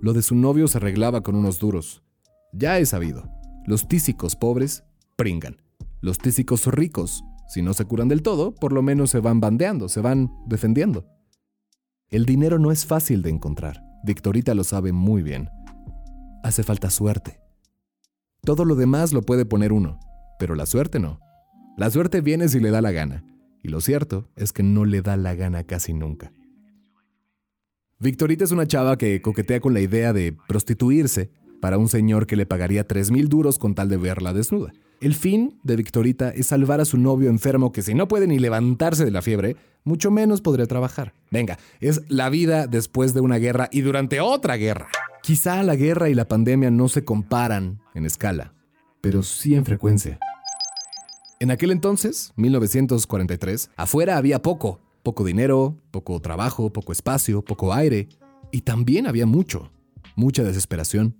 Lo 0.00 0.12
de 0.12 0.22
su 0.22 0.36
novio 0.36 0.68
se 0.68 0.78
arreglaba 0.78 1.22
con 1.22 1.34
unos 1.34 1.58
duros. 1.58 2.04
Ya 2.52 2.78
he 2.78 2.86
sabido. 2.86 3.28
Los 3.66 3.88
tísicos 3.88 4.36
pobres 4.36 4.84
pringan. 5.16 5.56
Los 6.02 6.18
tísicos 6.18 6.66
ricos, 6.66 7.24
si 7.48 7.62
no 7.62 7.74
se 7.74 7.84
curan 7.84 8.06
del 8.06 8.22
todo, 8.22 8.54
por 8.54 8.72
lo 8.72 8.82
menos 8.82 9.10
se 9.10 9.18
van 9.18 9.40
bandeando, 9.40 9.88
se 9.88 10.00
van 10.00 10.30
defendiendo. 10.46 11.15
El 12.08 12.24
dinero 12.24 12.60
no 12.60 12.70
es 12.70 12.86
fácil 12.86 13.22
de 13.22 13.30
encontrar. 13.30 13.82
Victorita 14.04 14.54
lo 14.54 14.62
sabe 14.62 14.92
muy 14.92 15.22
bien. 15.22 15.50
Hace 16.44 16.62
falta 16.62 16.88
suerte. 16.88 17.40
Todo 18.42 18.64
lo 18.64 18.76
demás 18.76 19.12
lo 19.12 19.22
puede 19.22 19.44
poner 19.44 19.72
uno, 19.72 19.98
pero 20.38 20.54
la 20.54 20.66
suerte 20.66 21.00
no. 21.00 21.18
La 21.76 21.90
suerte 21.90 22.20
viene 22.20 22.48
si 22.48 22.60
le 22.60 22.70
da 22.70 22.80
la 22.80 22.92
gana. 22.92 23.24
Y 23.60 23.68
lo 23.68 23.80
cierto 23.80 24.30
es 24.36 24.52
que 24.52 24.62
no 24.62 24.84
le 24.84 25.02
da 25.02 25.16
la 25.16 25.34
gana 25.34 25.64
casi 25.64 25.94
nunca. 25.94 26.32
Victorita 27.98 28.44
es 28.44 28.52
una 28.52 28.68
chava 28.68 28.98
que 28.98 29.20
coquetea 29.20 29.58
con 29.58 29.74
la 29.74 29.80
idea 29.80 30.12
de 30.12 30.36
prostituirse 30.46 31.32
para 31.60 31.76
un 31.76 31.88
señor 31.88 32.28
que 32.28 32.36
le 32.36 32.46
pagaría 32.46 32.86
3 32.86 33.10
mil 33.10 33.28
duros 33.28 33.58
con 33.58 33.74
tal 33.74 33.88
de 33.88 33.96
verla 33.96 34.32
desnuda. 34.32 34.72
El 35.00 35.14
fin 35.14 35.58
de 35.62 35.76
Victorita 35.76 36.30
es 36.30 36.46
salvar 36.46 36.80
a 36.80 36.86
su 36.86 36.96
novio 36.96 37.28
enfermo 37.28 37.70
que 37.70 37.82
si 37.82 37.94
no 37.94 38.08
puede 38.08 38.26
ni 38.26 38.38
levantarse 38.38 39.04
de 39.04 39.10
la 39.10 39.20
fiebre, 39.20 39.56
mucho 39.84 40.10
menos 40.10 40.40
podría 40.40 40.66
trabajar. 40.66 41.12
Venga, 41.30 41.58
es 41.80 42.00
la 42.08 42.30
vida 42.30 42.66
después 42.66 43.12
de 43.12 43.20
una 43.20 43.36
guerra 43.36 43.68
y 43.70 43.82
durante 43.82 44.20
otra 44.20 44.56
guerra. 44.56 44.88
Quizá 45.22 45.62
la 45.62 45.76
guerra 45.76 46.08
y 46.08 46.14
la 46.14 46.28
pandemia 46.28 46.70
no 46.70 46.88
se 46.88 47.04
comparan 47.04 47.80
en 47.94 48.06
escala, 48.06 48.54
pero 49.02 49.22
sí 49.22 49.54
en 49.54 49.66
frecuencia. 49.66 50.18
En 51.40 51.50
aquel 51.50 51.72
entonces, 51.72 52.32
1943, 52.36 53.70
afuera 53.76 54.16
había 54.16 54.40
poco. 54.40 54.80
Poco 55.02 55.24
dinero, 55.24 55.76
poco 55.90 56.18
trabajo, 56.20 56.72
poco 56.72 56.92
espacio, 56.92 57.44
poco 57.44 57.74
aire. 57.74 58.08
Y 58.50 58.62
también 58.62 59.06
había 59.06 59.26
mucho. 59.26 59.70
Mucha 60.16 60.42
desesperación, 60.42 61.14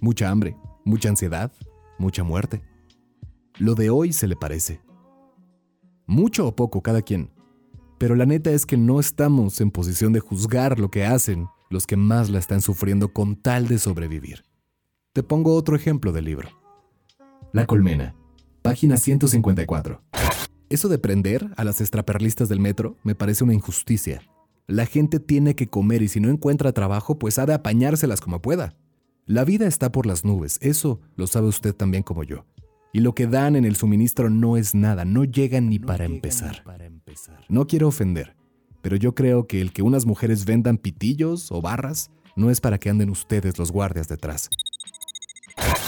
mucha 0.00 0.28
hambre, 0.28 0.56
mucha 0.84 1.08
ansiedad, 1.08 1.52
mucha 1.98 2.24
muerte. 2.24 2.62
Lo 3.58 3.74
de 3.74 3.90
hoy 3.90 4.12
se 4.12 4.26
le 4.26 4.36
parece. 4.36 4.80
Mucho 6.06 6.46
o 6.46 6.56
poco 6.56 6.82
cada 6.82 7.02
quien. 7.02 7.30
Pero 7.98 8.14
la 8.14 8.26
neta 8.26 8.50
es 8.50 8.66
que 8.66 8.76
no 8.76 9.00
estamos 9.00 9.60
en 9.60 9.70
posición 9.70 10.12
de 10.12 10.20
juzgar 10.20 10.78
lo 10.78 10.90
que 10.90 11.04
hacen 11.04 11.48
los 11.70 11.86
que 11.86 11.96
más 11.96 12.30
la 12.30 12.38
están 12.38 12.60
sufriendo 12.60 13.12
con 13.12 13.36
tal 13.36 13.68
de 13.68 13.78
sobrevivir. 13.78 14.44
Te 15.12 15.22
pongo 15.22 15.54
otro 15.54 15.76
ejemplo 15.76 16.12
del 16.12 16.24
libro. 16.24 16.48
La 17.52 17.66
colmena 17.66 18.16
Página 18.62 18.98
154. 18.98 20.02
Eso 20.68 20.88
de 20.88 20.98
prender 20.98 21.48
a 21.56 21.64
las 21.64 21.80
extraperlistas 21.80 22.48
del 22.48 22.60
metro 22.60 22.98
me 23.04 23.14
parece 23.14 23.42
una 23.42 23.54
injusticia. 23.54 24.20
La 24.66 24.84
gente 24.84 25.18
tiene 25.18 25.54
que 25.54 25.66
comer 25.66 26.02
y 26.02 26.08
si 26.08 26.20
no 26.20 26.28
encuentra 26.28 26.72
trabajo, 26.72 27.18
pues 27.18 27.38
ha 27.38 27.46
de 27.46 27.54
apañárselas 27.54 28.20
como 28.20 28.42
pueda. 28.42 28.76
La 29.24 29.44
vida 29.44 29.66
está 29.66 29.90
por 29.90 30.06
las 30.06 30.24
nubes, 30.24 30.58
eso 30.60 31.00
lo 31.16 31.26
sabe 31.26 31.48
usted 31.48 31.74
también 31.74 32.02
como 32.02 32.22
yo. 32.22 32.44
Y 32.92 33.00
lo 33.00 33.14
que 33.14 33.26
dan 33.26 33.56
en 33.56 33.64
el 33.64 33.76
suministro 33.76 34.30
no 34.30 34.56
es 34.56 34.74
nada, 34.74 35.04
no 35.04 35.24
llega 35.24 35.60
ni, 35.60 35.78
para, 35.78 36.04
empezar. 36.04 36.62
para 36.64 36.86
empezar. 36.86 37.44
No 37.48 37.66
quiero 37.66 37.88
ofender, 37.88 38.34
pero 38.82 38.96
yo 38.96 39.14
creo 39.14 39.46
que 39.46 39.60
el 39.60 39.72
que 39.72 39.82
unas 39.82 40.06
mujeres 40.06 40.44
vendan 40.44 40.78
pitillos 40.78 41.52
o 41.52 41.60
barras 41.60 42.10
no 42.36 42.50
es 42.50 42.60
para 42.60 42.78
que 42.78 42.90
anden 42.90 43.10
ustedes 43.10 43.58
los 43.58 43.70
guardias 43.70 44.08
detrás. 44.08 44.50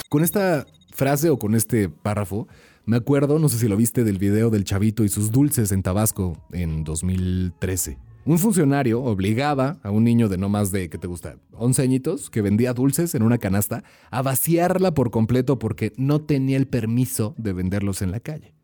Con 0.09 0.23
esta 0.23 0.67
frase 0.91 1.31
o 1.31 1.39
con 1.39 1.55
este 1.55 1.89
párrafo, 1.89 2.47
me 2.85 2.97
acuerdo, 2.97 3.39
no 3.39 3.49
sé 3.49 3.59
si 3.59 3.69
lo 3.69 3.77
viste, 3.77 4.05
del 4.05 4.19
video 4.19 4.51
del 4.51 4.65
chavito 4.65 5.05
y 5.05 5.09
sus 5.09 5.31
dulces 5.31 5.73
en 5.73 5.83
Tabasco 5.83 6.37
en 6.53 6.85
2013. 6.85 7.99
Un 8.25 8.39
funcionario 8.39 9.03
obligaba 9.03 9.79
a 9.83 9.91
un 9.91 10.05
niño 10.05 10.29
de 10.29 10.39
no 10.39 10.49
más 10.49 10.71
de, 10.71 10.89
¿qué 10.89 10.97
te 10.97 11.09
gusta?, 11.09 11.39
11 11.55 11.83
añitos, 11.83 12.31
que 12.31 12.41
vendía 12.41 12.73
dulces 12.73 13.17
en 13.17 13.25
una 13.25 13.39
canasta, 13.39 13.83
a 14.13 14.23
vaciarla 14.23 14.95
por 14.95 15.11
completo 15.11 15.59
porque 15.59 15.93
no 15.97 16.21
tenía 16.21 16.57
el 16.57 16.69
permiso 16.69 17.35
de 17.37 17.53
venderlos 17.53 18.01
en 18.01 18.13
la 18.13 18.21
calle. 18.21 18.55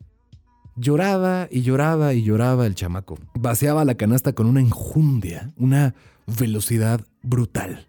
Lloraba 0.77 1.49
y 1.51 1.61
lloraba 1.61 2.13
y 2.13 2.23
lloraba 2.23 2.65
el 2.67 2.75
chamaco. 2.75 3.19
Vaciaba 3.37 3.83
la 3.83 3.95
canasta 3.95 4.31
con 4.31 4.47
una 4.47 4.61
enjundia, 4.61 5.51
una 5.57 5.93
velocidad 6.39 7.05
brutal. 7.21 7.85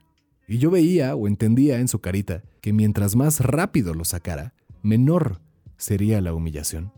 Y 0.49 0.59
yo 0.59 0.73
veía 0.73 1.15
o 1.15 1.29
entendía 1.29 1.79
en 1.79 1.87
su 1.87 2.01
carita 2.01 2.43
que 2.61 2.73
mientras 2.73 3.15
más 3.15 3.39
rápido 3.39 3.95
lo 3.95 4.05
sacara, 4.05 4.55
menor 4.83 5.39
sería 5.77 6.21
la 6.21 6.35
humillación. 6.35 6.91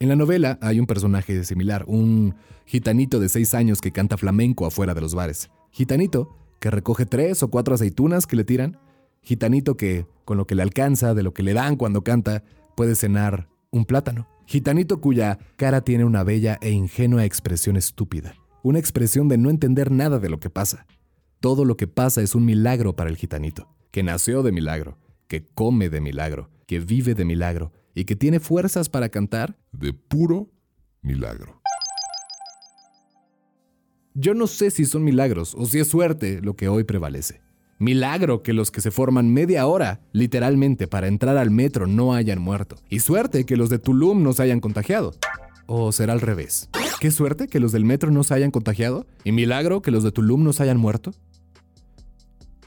En 0.00 0.08
la 0.08 0.16
novela 0.16 0.58
hay 0.62 0.78
un 0.78 0.86
personaje 0.86 1.42
similar, 1.42 1.84
un 1.88 2.36
gitanito 2.66 3.18
de 3.18 3.28
seis 3.28 3.52
años 3.52 3.80
que 3.80 3.90
canta 3.90 4.16
flamenco 4.16 4.64
afuera 4.64 4.94
de 4.94 5.00
los 5.00 5.14
bares. 5.14 5.50
Gitanito 5.72 6.36
que 6.60 6.70
recoge 6.70 7.04
tres 7.04 7.42
o 7.42 7.50
cuatro 7.50 7.74
aceitunas 7.74 8.26
que 8.26 8.36
le 8.36 8.44
tiran. 8.44 8.78
Gitanito 9.22 9.76
que, 9.76 10.06
con 10.24 10.36
lo 10.36 10.46
que 10.46 10.54
le 10.54 10.62
alcanza, 10.62 11.14
de 11.14 11.22
lo 11.24 11.34
que 11.34 11.42
le 11.42 11.52
dan 11.52 11.76
cuando 11.76 12.02
canta, 12.02 12.44
puede 12.76 12.94
cenar 12.94 13.48
un 13.70 13.84
plátano. 13.84 14.28
Gitanito 14.46 15.00
cuya 15.00 15.38
cara 15.56 15.80
tiene 15.80 16.04
una 16.04 16.22
bella 16.22 16.58
e 16.62 16.70
ingenua 16.70 17.24
expresión 17.24 17.76
estúpida. 17.76 18.34
Una 18.62 18.78
expresión 18.78 19.28
de 19.28 19.38
no 19.38 19.50
entender 19.50 19.90
nada 19.90 20.20
de 20.20 20.28
lo 20.28 20.38
que 20.38 20.50
pasa. 20.50 20.86
Todo 21.40 21.64
lo 21.64 21.76
que 21.76 21.88
pasa 21.88 22.22
es 22.22 22.34
un 22.34 22.44
milagro 22.44 22.94
para 22.94 23.10
el 23.10 23.16
gitanito, 23.16 23.68
que 23.90 24.02
nació 24.02 24.42
de 24.42 24.52
milagro, 24.52 24.98
que 25.26 25.44
come 25.44 25.88
de 25.90 26.00
milagro, 26.00 26.50
que 26.66 26.80
vive 26.80 27.14
de 27.14 27.24
milagro 27.24 27.72
y 27.98 28.04
que 28.04 28.14
tiene 28.14 28.38
fuerzas 28.38 28.88
para 28.88 29.08
cantar 29.08 29.56
de 29.72 29.92
puro 29.92 30.48
milagro. 31.02 31.60
Yo 34.14 34.34
no 34.34 34.46
sé 34.46 34.70
si 34.70 34.84
son 34.84 35.02
milagros 35.02 35.56
o 35.58 35.66
si 35.66 35.80
es 35.80 35.88
suerte 35.88 36.40
lo 36.40 36.54
que 36.54 36.68
hoy 36.68 36.84
prevalece. 36.84 37.40
Milagro 37.80 38.44
que 38.44 38.52
los 38.52 38.70
que 38.70 38.80
se 38.80 38.92
forman 38.92 39.32
media 39.32 39.66
hora, 39.66 40.00
literalmente, 40.12 40.86
para 40.86 41.08
entrar 41.08 41.36
al 41.36 41.50
metro 41.50 41.88
no 41.88 42.14
hayan 42.14 42.40
muerto. 42.40 42.76
Y 42.88 43.00
suerte 43.00 43.44
que 43.44 43.56
los 43.56 43.68
de 43.68 43.80
Tulum 43.80 44.22
no 44.22 44.32
se 44.32 44.44
hayan 44.44 44.60
contagiado. 44.60 45.14
¿O 45.66 45.90
será 45.90 46.12
al 46.12 46.20
revés? 46.20 46.70
¿Qué 47.00 47.10
suerte 47.10 47.48
que 47.48 47.58
los 47.58 47.72
del 47.72 47.84
metro 47.84 48.12
no 48.12 48.22
se 48.22 48.32
hayan 48.32 48.52
contagiado? 48.52 49.06
¿Y 49.24 49.32
milagro 49.32 49.82
que 49.82 49.90
los 49.90 50.04
de 50.04 50.12
Tulum 50.12 50.44
no 50.44 50.52
se 50.52 50.62
hayan 50.62 50.78
muerto? 50.78 51.14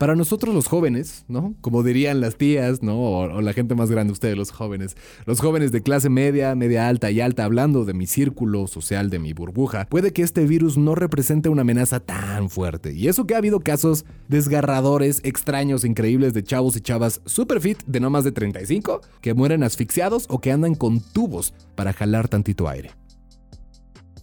Para 0.01 0.15
nosotros 0.15 0.55
los 0.55 0.65
jóvenes, 0.65 1.25
¿no? 1.27 1.53
Como 1.61 1.83
dirían 1.83 2.21
las 2.21 2.35
tías, 2.35 2.81
¿no? 2.81 2.99
O, 2.99 3.39
la 3.39 3.53
gente 3.53 3.75
más 3.75 3.91
grande, 3.91 4.11
ustedes 4.11 4.35
los 4.35 4.49
jóvenes. 4.49 4.97
Los 5.27 5.39
jóvenes 5.39 5.71
de 5.71 5.83
clase 5.83 6.09
media, 6.09 6.55
media 6.55 6.87
alta 6.87 7.11
y 7.11 7.21
alta, 7.21 7.43
hablando 7.43 7.85
de 7.85 7.93
mi 7.93 8.07
círculo 8.07 8.65
social, 8.65 9.11
de 9.11 9.19
mi 9.19 9.33
burbuja, 9.33 9.85
puede 9.85 10.11
que 10.11 10.23
este 10.23 10.47
virus 10.47 10.75
no 10.75 10.95
represente 10.95 11.49
una 11.49 11.61
amenaza 11.61 11.99
tan 11.99 12.49
fuerte. 12.49 12.93
Y 12.93 13.09
eso 13.09 13.27
que 13.27 13.35
ha 13.35 13.37
habido 13.37 13.59
casos 13.59 14.05
desgarradores, 14.27 15.21
extraños, 15.23 15.85
increíbles 15.85 16.33
de 16.33 16.43
chavos 16.43 16.75
y 16.77 16.81
chavas 16.81 17.21
super 17.27 17.61
fit 17.61 17.83
de 17.85 17.99
no 17.99 18.09
más 18.09 18.23
de 18.23 18.31
35 18.31 19.01
que 19.21 19.35
mueren 19.35 19.61
asfixiados 19.61 20.25
o 20.29 20.41
que 20.41 20.51
andan 20.51 20.73
con 20.73 20.99
tubos 20.99 21.53
para 21.75 21.93
jalar 21.93 22.27
tantito 22.27 22.67
aire. 22.67 22.89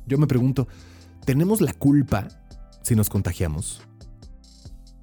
Yo 0.09 0.19
me 0.19 0.27
pregunto, 0.27 0.67
¿tenemos 1.25 1.61
la 1.61 1.73
culpa 1.73 2.27
si 2.83 2.97
nos 2.97 3.09
contagiamos? 3.09 3.88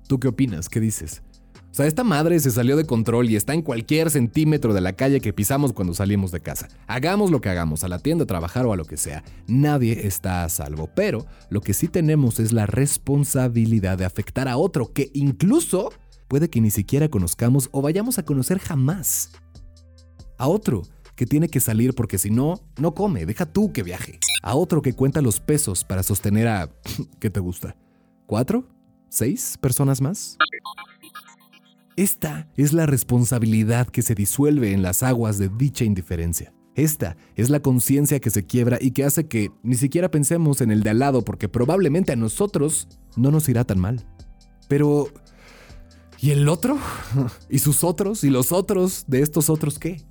¿Tú 0.07 0.19
qué 0.19 0.27
opinas? 0.27 0.69
¿Qué 0.69 0.79
dices? 0.79 1.23
O 1.71 1.77
sea, 1.77 1.87
esta 1.87 2.05
madre 2.05 2.39
se 2.39 2.51
salió 2.51 2.77
de 2.77 2.85
control 2.85 3.29
y 3.29 3.35
está 3.35 3.53
en 3.53 3.61
cualquier 3.61 4.09
centímetro 4.09 4.73
de 4.73 4.79
la 4.79 4.93
calle 4.93 5.19
que 5.19 5.33
pisamos 5.33 5.73
cuando 5.73 5.93
salimos 5.93 6.31
de 6.31 6.39
casa. 6.39 6.69
Hagamos 6.87 7.31
lo 7.31 7.41
que 7.41 7.49
hagamos, 7.49 7.83
a 7.83 7.89
la 7.89 7.99
tienda, 7.99 8.23
a 8.23 8.27
trabajar 8.27 8.65
o 8.65 8.71
a 8.71 8.77
lo 8.77 8.85
que 8.85 8.95
sea, 8.95 9.25
nadie 9.47 10.07
está 10.07 10.45
a 10.45 10.49
salvo. 10.49 10.89
Pero 10.95 11.25
lo 11.49 11.59
que 11.59 11.73
sí 11.73 11.89
tenemos 11.89 12.39
es 12.39 12.53
la 12.53 12.65
responsabilidad 12.65 13.97
de 13.97 14.05
afectar 14.05 14.47
a 14.47 14.55
otro 14.55 14.93
que 14.93 15.11
incluso 15.13 15.91
puede 16.29 16.49
que 16.49 16.61
ni 16.61 16.71
siquiera 16.71 17.09
conozcamos 17.09 17.67
o 17.73 17.81
vayamos 17.81 18.19
a 18.19 18.23
conocer 18.23 18.59
jamás. 18.59 19.31
A 20.37 20.47
otro 20.47 20.83
que 21.15 21.25
tiene 21.25 21.49
que 21.49 21.59
salir 21.59 21.93
porque 21.93 22.17
si 22.17 22.29
no, 22.29 22.61
no 22.77 22.93
come, 22.93 23.25
deja 23.25 23.45
tú 23.45 23.73
que 23.73 23.83
viaje. 23.83 24.19
A 24.43 24.55
otro 24.55 24.81
que 24.81 24.93
cuenta 24.93 25.21
los 25.21 25.41
pesos 25.41 25.83
para 25.83 26.03
sostener 26.03 26.47
a... 26.47 26.69
¿Qué 27.19 27.29
te 27.29 27.41
gusta? 27.41 27.75
¿Cuatro? 28.27 28.74
¿Seis 29.15 29.57
personas 29.61 30.01
más? 30.01 30.37
Esta 31.95 32.49
es 32.57 32.73
la 32.73 32.85
responsabilidad 32.85 33.87
que 33.87 34.01
se 34.01 34.13
disuelve 34.13 34.73
en 34.73 34.81
las 34.81 35.03
aguas 35.03 35.37
de 35.37 35.47
dicha 35.47 35.85
indiferencia. 35.85 36.53
Esta 36.75 37.15
es 37.37 37.49
la 37.49 37.61
conciencia 37.61 38.19
que 38.19 38.29
se 38.29 38.45
quiebra 38.45 38.77
y 38.81 38.91
que 38.91 39.05
hace 39.05 39.29
que 39.29 39.51
ni 39.63 39.75
siquiera 39.75 40.11
pensemos 40.11 40.59
en 40.59 40.69
el 40.69 40.83
de 40.83 40.89
al 40.89 40.99
lado 40.99 41.21
porque 41.23 41.47
probablemente 41.47 42.11
a 42.11 42.17
nosotros 42.17 42.89
no 43.15 43.31
nos 43.31 43.47
irá 43.47 43.63
tan 43.63 43.79
mal. 43.79 44.05
Pero... 44.67 45.07
¿Y 46.19 46.31
el 46.31 46.49
otro? 46.49 46.77
¿Y 47.49 47.59
sus 47.59 47.85
otros? 47.85 48.21
¿Y 48.25 48.29
los 48.29 48.51
otros 48.51 49.05
de 49.07 49.21
estos 49.21 49.49
otros 49.49 49.79
qué? 49.79 50.01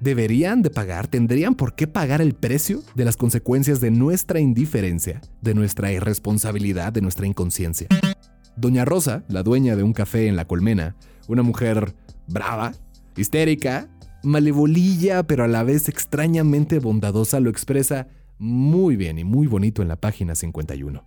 ¿Deberían 0.00 0.62
de 0.62 0.70
pagar? 0.70 1.08
¿Tendrían 1.08 1.54
por 1.54 1.74
qué 1.74 1.86
pagar 1.86 2.22
el 2.22 2.32
precio 2.32 2.82
de 2.94 3.04
las 3.04 3.18
consecuencias 3.18 3.82
de 3.82 3.90
nuestra 3.90 4.40
indiferencia, 4.40 5.20
de 5.42 5.52
nuestra 5.52 5.92
irresponsabilidad, 5.92 6.90
de 6.94 7.02
nuestra 7.02 7.26
inconsciencia? 7.26 7.88
Doña 8.60 8.84
Rosa, 8.84 9.24
la 9.28 9.42
dueña 9.42 9.74
de 9.74 9.82
un 9.82 9.94
café 9.94 10.26
en 10.26 10.36
La 10.36 10.44
Colmena, 10.44 10.94
una 11.28 11.42
mujer 11.42 11.94
brava, 12.26 12.74
histérica, 13.16 13.88
malevolilla, 14.22 15.22
pero 15.22 15.44
a 15.44 15.48
la 15.48 15.62
vez 15.62 15.88
extrañamente 15.88 16.78
bondadosa, 16.78 17.40
lo 17.40 17.48
expresa 17.48 18.08
muy 18.38 18.96
bien 18.96 19.18
y 19.18 19.24
muy 19.24 19.46
bonito 19.46 19.80
en 19.80 19.88
la 19.88 19.96
página 19.96 20.34
51. 20.34 21.02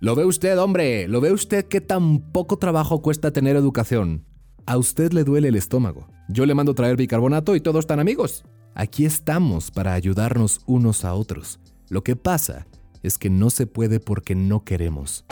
Lo 0.00 0.14
ve 0.14 0.24
usted, 0.24 0.58
hombre, 0.58 1.06
lo 1.06 1.20
ve 1.20 1.32
usted 1.32 1.66
que 1.66 1.82
tan 1.82 2.32
poco 2.32 2.58
trabajo 2.58 3.02
cuesta 3.02 3.30
tener 3.30 3.56
educación. 3.56 4.24
A 4.64 4.78
usted 4.78 5.12
le 5.12 5.24
duele 5.24 5.48
el 5.48 5.56
estómago. 5.56 6.08
Yo 6.30 6.46
le 6.46 6.54
mando 6.54 6.74
traer 6.74 6.96
bicarbonato 6.96 7.56
y 7.56 7.60
todos 7.60 7.80
están 7.80 8.00
amigos. 8.00 8.44
Aquí 8.74 9.04
estamos 9.04 9.70
para 9.70 9.92
ayudarnos 9.92 10.60
unos 10.64 11.04
a 11.04 11.12
otros. 11.12 11.60
Lo 11.90 12.02
que 12.02 12.16
pasa 12.16 12.66
es 13.02 13.18
que 13.18 13.28
no 13.28 13.50
se 13.50 13.66
puede 13.66 14.00
porque 14.00 14.34
no 14.34 14.64
queremos. 14.64 15.26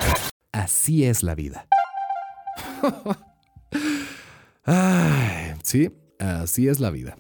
Así 0.55 1.05
es 1.05 1.25
la 1.25 1.35
vida. 1.35 1.67
sí, 5.65 5.91
así 6.21 6.69
es 6.69 6.79
la 6.79 6.93
vida. 6.93 7.19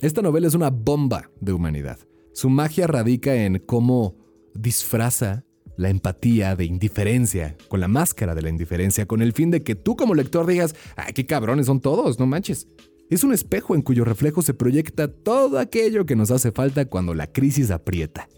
Esta 0.00 0.20
novela 0.20 0.48
es 0.48 0.54
una 0.54 0.70
bomba 0.70 1.30
de 1.40 1.52
humanidad. 1.52 2.00
Su 2.34 2.50
magia 2.50 2.88
radica 2.88 3.36
en 3.36 3.60
cómo 3.60 4.16
disfraza 4.52 5.44
la 5.76 5.90
empatía 5.90 6.56
de 6.56 6.64
indiferencia 6.64 7.56
con 7.68 7.78
la 7.78 7.86
máscara 7.86 8.34
de 8.34 8.42
la 8.42 8.48
indiferencia, 8.48 9.06
con 9.06 9.22
el 9.22 9.32
fin 9.32 9.52
de 9.52 9.62
que 9.62 9.76
tú 9.76 9.94
como 9.94 10.16
lector 10.16 10.44
digas, 10.44 10.74
¡ay, 10.96 11.12
qué 11.12 11.24
cabrones 11.24 11.66
son 11.66 11.80
todos! 11.80 12.18
No 12.18 12.26
manches. 12.26 12.66
Es 13.10 13.22
un 13.22 13.32
espejo 13.32 13.76
en 13.76 13.82
cuyo 13.82 14.04
reflejo 14.04 14.42
se 14.42 14.54
proyecta 14.54 15.06
todo 15.06 15.60
aquello 15.60 16.04
que 16.04 16.16
nos 16.16 16.32
hace 16.32 16.50
falta 16.50 16.86
cuando 16.86 17.14
la 17.14 17.28
crisis 17.28 17.70
aprieta. 17.70 18.28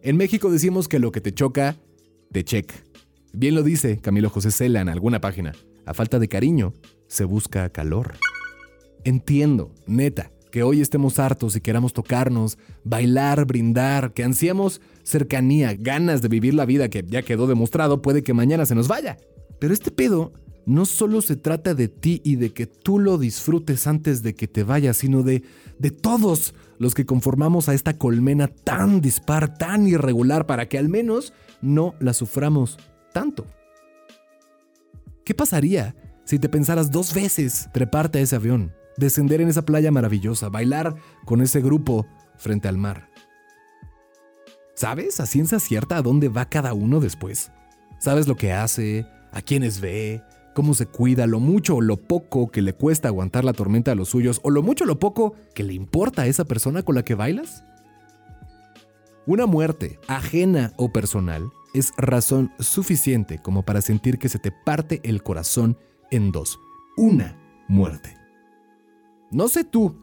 En 0.00 0.16
México 0.16 0.48
decimos 0.52 0.86
que 0.86 1.00
lo 1.00 1.10
que 1.10 1.20
te 1.20 1.34
choca 1.34 1.76
de 2.34 2.44
check. 2.44 2.72
Bien 3.32 3.54
lo 3.54 3.62
dice 3.62 3.98
Camilo 3.98 4.28
José 4.28 4.50
Cela 4.50 4.82
en 4.82 4.90
alguna 4.90 5.20
página. 5.20 5.52
A 5.86 5.94
falta 5.94 6.18
de 6.18 6.28
cariño, 6.28 6.74
se 7.06 7.24
busca 7.24 7.70
calor. 7.70 8.14
Entiendo, 9.04 9.72
neta, 9.86 10.30
que 10.50 10.62
hoy 10.62 10.80
estemos 10.80 11.18
hartos 11.18 11.56
y 11.56 11.60
queramos 11.60 11.92
tocarnos, 11.92 12.58
bailar, 12.84 13.44
brindar, 13.46 14.12
que 14.12 14.24
ansiamos 14.24 14.80
cercanía, 15.04 15.74
ganas 15.74 16.22
de 16.22 16.28
vivir 16.28 16.54
la 16.54 16.64
vida 16.64 16.88
que 16.88 17.04
ya 17.06 17.22
quedó 17.22 17.46
demostrado, 17.46 18.02
puede 18.02 18.22
que 18.22 18.34
mañana 18.34 18.66
se 18.66 18.74
nos 18.74 18.88
vaya. 18.88 19.16
Pero 19.60 19.72
este 19.72 19.90
pedo 19.90 20.32
no 20.66 20.86
solo 20.86 21.20
se 21.20 21.36
trata 21.36 21.74
de 21.74 21.88
ti 21.88 22.20
y 22.24 22.36
de 22.36 22.52
que 22.52 22.66
tú 22.66 22.98
lo 22.98 23.18
disfrutes 23.18 23.86
antes 23.86 24.22
de 24.22 24.34
que 24.34 24.48
te 24.48 24.64
vayas, 24.64 24.96
sino 24.96 25.22
de, 25.22 25.42
de 25.78 25.90
todos 25.90 26.54
los 26.78 26.94
que 26.94 27.06
conformamos 27.06 27.68
a 27.68 27.74
esta 27.74 27.98
colmena 27.98 28.48
tan 28.48 29.00
dispar, 29.00 29.56
tan 29.58 29.86
irregular, 29.86 30.46
para 30.46 30.68
que 30.68 30.78
al 30.78 30.88
menos 30.88 31.32
no 31.60 31.94
la 32.00 32.12
suframos 32.12 32.78
tanto. 33.12 33.46
¿Qué 35.24 35.34
pasaría 35.34 35.94
si 36.24 36.38
te 36.38 36.48
pensaras 36.48 36.90
dos 36.90 37.14
veces 37.14 37.68
treparte 37.72 38.18
a 38.18 38.22
ese 38.22 38.36
avión, 38.36 38.72
descender 38.96 39.40
en 39.40 39.48
esa 39.48 39.62
playa 39.62 39.90
maravillosa, 39.90 40.48
bailar 40.48 40.94
con 41.24 41.40
ese 41.40 41.60
grupo 41.60 42.06
frente 42.36 42.68
al 42.68 42.78
mar? 42.78 43.08
¿Sabes 44.74 45.20
a 45.20 45.26
ciencia 45.26 45.60
cierta 45.60 45.96
a 45.96 46.02
dónde 46.02 46.28
va 46.28 46.48
cada 46.48 46.74
uno 46.74 47.00
después? 47.00 47.52
¿Sabes 47.98 48.26
lo 48.26 48.36
que 48.36 48.52
hace? 48.52 49.06
¿A 49.32 49.40
quiénes 49.40 49.80
ve? 49.80 50.22
¿Cómo 50.54 50.74
se 50.74 50.86
cuida? 50.86 51.26
¿Lo 51.26 51.40
mucho 51.40 51.76
o 51.76 51.80
lo 51.80 51.96
poco 51.96 52.50
que 52.50 52.60
le 52.60 52.74
cuesta 52.74 53.08
aguantar 53.08 53.44
la 53.44 53.52
tormenta 53.52 53.92
a 53.92 53.94
los 53.94 54.10
suyos? 54.10 54.40
¿O 54.42 54.50
lo 54.50 54.62
mucho 54.62 54.84
o 54.84 54.86
lo 54.86 54.98
poco 54.98 55.34
que 55.54 55.62
le 55.62 55.74
importa 55.74 56.22
a 56.22 56.26
esa 56.26 56.44
persona 56.44 56.82
con 56.82 56.96
la 56.96 57.04
que 57.04 57.14
bailas? 57.14 57.64
Una 59.26 59.46
muerte, 59.46 59.98
ajena 60.06 60.74
o 60.76 60.92
personal, 60.92 61.50
es 61.72 61.94
razón 61.96 62.52
suficiente 62.58 63.38
como 63.38 63.62
para 63.62 63.80
sentir 63.80 64.18
que 64.18 64.28
se 64.28 64.38
te 64.38 64.52
parte 64.52 65.00
el 65.02 65.22
corazón 65.22 65.78
en 66.10 66.30
dos. 66.30 66.58
Una 66.98 67.38
muerte. 67.66 68.18
No 69.30 69.48
sé 69.48 69.64
tú, 69.64 69.96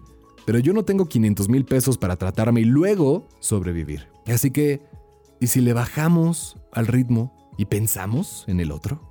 pero 0.46 0.58
yo 0.58 0.74
no 0.74 0.86
tengo 0.86 1.08
500 1.08 1.50
mil 1.50 1.66
pesos 1.66 2.00
para 2.00 2.16
tratarme 2.16 2.62
y 2.62 2.66
luego 2.66 3.28
sobrevivir. 3.40 4.08
Así 4.26 4.50
que, 4.50 4.82
¿y 5.40 5.48
si 5.48 5.62
le 5.62 5.74
bajamos 5.74 6.58
al 6.72 6.88
ritmo 6.88 7.52
y 7.60 7.66
pensamos 7.66 8.44
en 8.48 8.60
el 8.60 8.72
otro? 8.72 9.08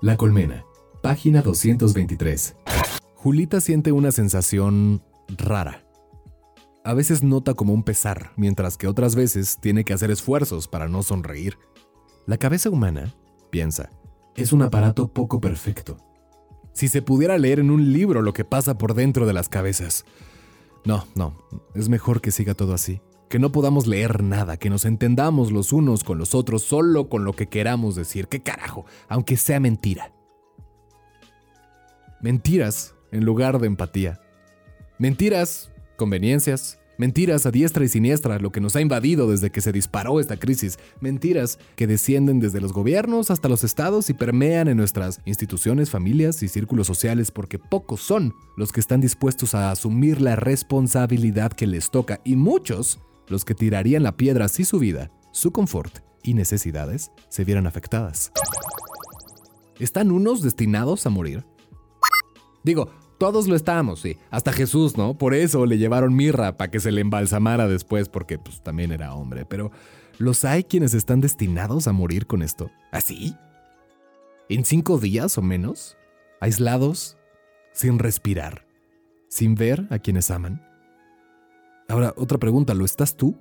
La 0.00 0.16
colmena, 0.16 0.64
página 1.02 1.42
223. 1.42 2.54
Julita 3.16 3.60
siente 3.60 3.90
una 3.90 4.12
sensación 4.12 5.02
rara 5.28 5.83
a 6.84 6.92
veces 6.92 7.22
nota 7.22 7.54
como 7.54 7.72
un 7.72 7.82
pesar, 7.82 8.32
mientras 8.36 8.76
que 8.76 8.86
otras 8.86 9.14
veces 9.14 9.58
tiene 9.58 9.84
que 9.84 9.94
hacer 9.94 10.10
esfuerzos 10.10 10.68
para 10.68 10.86
no 10.86 11.02
sonreír. 11.02 11.58
La 12.26 12.36
cabeza 12.36 12.68
humana, 12.68 13.14
piensa, 13.50 13.90
es 14.36 14.52
un 14.52 14.60
aparato 14.60 15.08
poco 15.08 15.40
perfecto. 15.40 15.96
Si 16.74 16.88
se 16.88 17.00
pudiera 17.00 17.38
leer 17.38 17.60
en 17.60 17.70
un 17.70 17.92
libro 17.92 18.20
lo 18.20 18.34
que 18.34 18.44
pasa 18.44 18.76
por 18.76 18.94
dentro 18.94 19.26
de 19.26 19.32
las 19.32 19.48
cabezas. 19.48 20.04
No, 20.84 21.06
no, 21.14 21.38
es 21.74 21.88
mejor 21.88 22.20
que 22.20 22.30
siga 22.30 22.54
todo 22.54 22.74
así. 22.74 23.00
Que 23.30 23.38
no 23.38 23.50
podamos 23.50 23.86
leer 23.86 24.22
nada, 24.22 24.58
que 24.58 24.68
nos 24.68 24.84
entendamos 24.84 25.52
los 25.52 25.72
unos 25.72 26.04
con 26.04 26.18
los 26.18 26.34
otros 26.34 26.62
solo 26.62 27.08
con 27.08 27.24
lo 27.24 27.32
que 27.32 27.48
queramos 27.48 27.94
decir. 27.94 28.28
¿Qué 28.28 28.42
carajo? 28.42 28.84
Aunque 29.08 29.36
sea 29.36 29.60
mentira. 29.60 30.12
Mentiras 32.20 32.94
en 33.10 33.24
lugar 33.24 33.58
de 33.60 33.68
empatía. 33.68 34.20
Mentiras 34.98 35.70
conveniencias, 35.96 36.78
mentiras 36.98 37.46
a 37.46 37.50
diestra 37.50 37.84
y 37.84 37.88
siniestra, 37.88 38.38
lo 38.38 38.52
que 38.52 38.60
nos 38.60 38.76
ha 38.76 38.80
invadido 38.80 39.28
desde 39.28 39.50
que 39.50 39.60
se 39.60 39.72
disparó 39.72 40.20
esta 40.20 40.36
crisis, 40.36 40.78
mentiras 41.00 41.58
que 41.76 41.86
descienden 41.86 42.40
desde 42.40 42.60
los 42.60 42.72
gobiernos 42.72 43.30
hasta 43.30 43.48
los 43.48 43.64
estados 43.64 44.10
y 44.10 44.14
permean 44.14 44.68
en 44.68 44.76
nuestras 44.76 45.20
instituciones, 45.24 45.90
familias 45.90 46.42
y 46.42 46.48
círculos 46.48 46.86
sociales 46.86 47.30
porque 47.30 47.58
pocos 47.58 48.00
son 48.00 48.34
los 48.56 48.72
que 48.72 48.80
están 48.80 49.00
dispuestos 49.00 49.54
a 49.54 49.70
asumir 49.70 50.20
la 50.20 50.36
responsabilidad 50.36 51.52
que 51.52 51.66
les 51.66 51.90
toca 51.90 52.20
y 52.24 52.36
muchos 52.36 53.00
los 53.28 53.44
que 53.44 53.54
tirarían 53.54 54.02
la 54.02 54.16
piedra 54.16 54.48
si 54.48 54.64
su 54.64 54.78
vida, 54.78 55.10
su 55.32 55.50
confort 55.50 55.98
y 56.22 56.34
necesidades 56.34 57.10
se 57.28 57.44
vieran 57.44 57.66
afectadas. 57.66 58.32
¿Están 59.78 60.12
unos 60.12 60.42
destinados 60.42 61.04
a 61.06 61.10
morir? 61.10 61.44
Digo, 62.62 62.90
todos 63.18 63.48
lo 63.48 63.56
estábamos, 63.56 64.00
sí. 64.00 64.16
Hasta 64.30 64.52
Jesús, 64.52 64.96
¿no? 64.96 65.16
Por 65.16 65.34
eso 65.34 65.66
le 65.66 65.78
llevaron 65.78 66.14
mirra 66.14 66.56
para 66.56 66.70
que 66.70 66.80
se 66.80 66.92
le 66.92 67.00
embalsamara 67.00 67.68
después, 67.68 68.08
porque 68.08 68.38
pues 68.38 68.62
también 68.62 68.92
era 68.92 69.14
hombre. 69.14 69.44
Pero 69.44 69.70
¿los 70.18 70.44
hay 70.44 70.64
quienes 70.64 70.94
están 70.94 71.20
destinados 71.20 71.86
a 71.86 71.92
morir 71.92 72.26
con 72.26 72.42
esto? 72.42 72.70
¿Así? 72.92 73.36
¿En 74.48 74.64
cinco 74.64 74.98
días 74.98 75.38
o 75.38 75.42
menos? 75.42 75.96
¿Aislados? 76.40 77.16
¿Sin 77.72 77.98
respirar? 77.98 78.66
¿Sin 79.28 79.54
ver 79.54 79.86
a 79.90 79.98
quienes 79.98 80.30
aman? 80.30 80.62
Ahora, 81.88 82.14
otra 82.16 82.38
pregunta, 82.38 82.74
¿lo 82.74 82.84
estás 82.84 83.16
tú? 83.16 83.36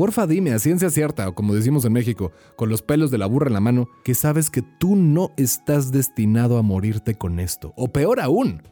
Porfa 0.00 0.26
dime 0.26 0.52
a 0.52 0.58
ciencia 0.58 0.88
cierta, 0.88 1.28
o 1.28 1.34
como 1.34 1.54
decimos 1.54 1.84
en 1.84 1.92
México, 1.92 2.32
con 2.56 2.70
los 2.70 2.80
pelos 2.80 3.10
de 3.10 3.18
la 3.18 3.26
burra 3.26 3.48
en 3.48 3.52
la 3.52 3.60
mano, 3.60 3.90
que 4.02 4.14
sabes 4.14 4.48
que 4.48 4.62
tú 4.62 4.96
no 4.96 5.30
estás 5.36 5.92
destinado 5.92 6.56
a 6.56 6.62
morirte 6.62 7.16
con 7.16 7.38
esto. 7.38 7.74
O 7.76 7.88
peor 7.88 8.18
aún, 8.18 8.62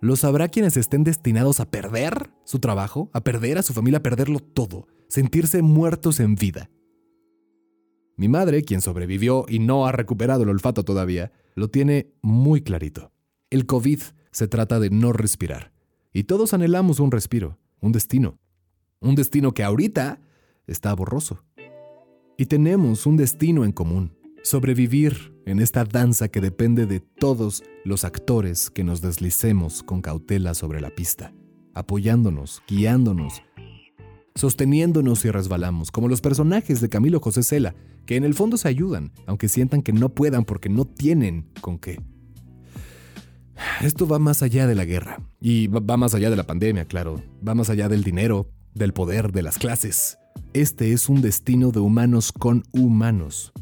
¿lo 0.00 0.16
sabrá 0.16 0.48
quienes 0.48 0.78
estén 0.78 1.04
destinados 1.04 1.60
a 1.60 1.70
perder 1.70 2.30
su 2.44 2.58
trabajo, 2.58 3.10
a 3.12 3.20
perder 3.20 3.58
a 3.58 3.62
su 3.62 3.74
familia, 3.74 3.98
a 3.98 4.02
perderlo 4.02 4.40
todo, 4.40 4.86
sentirse 5.08 5.60
muertos 5.60 6.20
en 6.20 6.36
vida? 6.36 6.70
Mi 8.16 8.28
madre, 8.28 8.62
quien 8.62 8.80
sobrevivió 8.80 9.44
y 9.46 9.58
no 9.58 9.86
ha 9.86 9.92
recuperado 9.92 10.44
el 10.44 10.48
olfato 10.48 10.86
todavía, 10.86 11.32
lo 11.54 11.68
tiene 11.68 12.14
muy 12.22 12.62
clarito. 12.62 13.12
El 13.50 13.66
COVID 13.66 14.00
se 14.30 14.48
trata 14.48 14.80
de 14.80 14.88
no 14.88 15.12
respirar. 15.12 15.70
Y 16.14 16.24
todos 16.24 16.54
anhelamos 16.54 16.98
un 16.98 17.10
respiro, 17.10 17.58
un 17.78 17.92
destino. 17.92 18.38
Un 19.00 19.16
destino 19.16 19.52
que 19.52 19.64
ahorita 19.64 20.22
está 20.68 20.94
borroso. 20.94 21.42
Y 22.36 22.46
tenemos 22.46 23.06
un 23.06 23.16
destino 23.16 23.64
en 23.64 23.72
común, 23.72 24.16
sobrevivir 24.44 25.34
en 25.44 25.58
esta 25.60 25.84
danza 25.84 26.28
que 26.28 26.40
depende 26.40 26.86
de 26.86 27.00
todos 27.00 27.64
los 27.84 28.04
actores 28.04 28.70
que 28.70 28.84
nos 28.84 29.00
deslicemos 29.00 29.82
con 29.82 30.02
cautela 30.02 30.54
sobre 30.54 30.80
la 30.80 30.90
pista, 30.90 31.32
apoyándonos, 31.74 32.62
guiándonos, 32.68 33.42
sosteniéndonos 34.34 35.24
y 35.24 35.30
resbalamos, 35.30 35.90
como 35.90 36.08
los 36.08 36.20
personajes 36.20 36.80
de 36.80 36.88
Camilo 36.88 37.18
José 37.18 37.42
Cela, 37.42 37.74
que 38.06 38.16
en 38.16 38.24
el 38.24 38.34
fondo 38.34 38.56
se 38.56 38.68
ayudan, 38.68 39.12
aunque 39.26 39.48
sientan 39.48 39.82
que 39.82 39.92
no 39.92 40.10
puedan 40.10 40.44
porque 40.44 40.68
no 40.68 40.84
tienen 40.84 41.50
con 41.60 41.78
qué. 41.78 42.00
Esto 43.80 44.06
va 44.06 44.18
más 44.18 44.42
allá 44.42 44.66
de 44.66 44.74
la 44.74 44.84
guerra, 44.84 45.20
y 45.40 45.66
va 45.66 45.96
más 45.96 46.14
allá 46.14 46.30
de 46.30 46.36
la 46.36 46.46
pandemia, 46.46 46.84
claro, 46.84 47.22
va 47.46 47.54
más 47.54 47.68
allá 47.70 47.88
del 47.88 48.04
dinero, 48.04 48.48
del 48.74 48.92
poder, 48.92 49.32
de 49.32 49.42
las 49.42 49.58
clases. 49.58 50.17
Este 50.52 50.92
es 50.92 51.08
un 51.08 51.20
destino 51.20 51.70
de 51.70 51.80
humanos 51.80 52.32
con 52.32 52.64
humanos. 52.72 53.52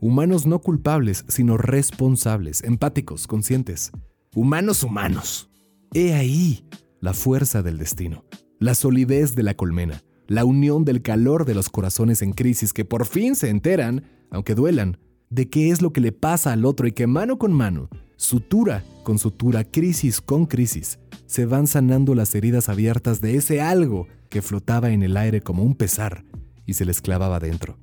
Humanos 0.00 0.46
no 0.46 0.60
culpables, 0.60 1.24
sino 1.28 1.56
responsables, 1.56 2.62
empáticos, 2.62 3.26
conscientes. 3.26 3.90
Humanos 4.34 4.82
humanos. 4.82 5.50
He 5.94 6.12
ahí 6.14 6.66
la 7.00 7.12
fuerza 7.12 7.62
del 7.62 7.78
destino, 7.78 8.24
la 8.58 8.74
solidez 8.74 9.34
de 9.34 9.42
la 9.42 9.54
colmena, 9.54 10.02
la 10.26 10.44
unión 10.44 10.84
del 10.84 11.02
calor 11.02 11.44
de 11.44 11.54
los 11.54 11.70
corazones 11.70 12.22
en 12.22 12.32
crisis 12.32 12.72
que 12.72 12.84
por 12.84 13.06
fin 13.06 13.36
se 13.36 13.48
enteran, 13.48 14.04
aunque 14.30 14.54
duelan, 14.54 14.98
de 15.30 15.48
qué 15.48 15.70
es 15.70 15.82
lo 15.82 15.92
que 15.92 16.00
le 16.00 16.12
pasa 16.12 16.52
al 16.52 16.64
otro 16.64 16.86
y 16.86 16.92
que 16.92 17.06
mano 17.06 17.38
con 17.38 17.52
mano, 17.52 17.88
sutura 18.16 18.84
con 19.02 19.18
sutura, 19.18 19.64
crisis 19.64 20.20
con 20.20 20.46
crisis, 20.46 20.98
se 21.26 21.46
van 21.46 21.66
sanando 21.66 22.14
las 22.14 22.34
heridas 22.34 22.68
abiertas 22.68 23.20
de 23.20 23.36
ese 23.36 23.60
algo 23.60 24.08
que 24.30 24.42
flotaba 24.42 24.90
en 24.90 25.02
el 25.02 25.16
aire 25.16 25.40
como 25.40 25.62
un 25.62 25.74
pesar 25.74 26.24
y 26.66 26.74
se 26.74 26.84
les 26.84 27.00
clavaba 27.00 27.38
dentro. 27.38 27.78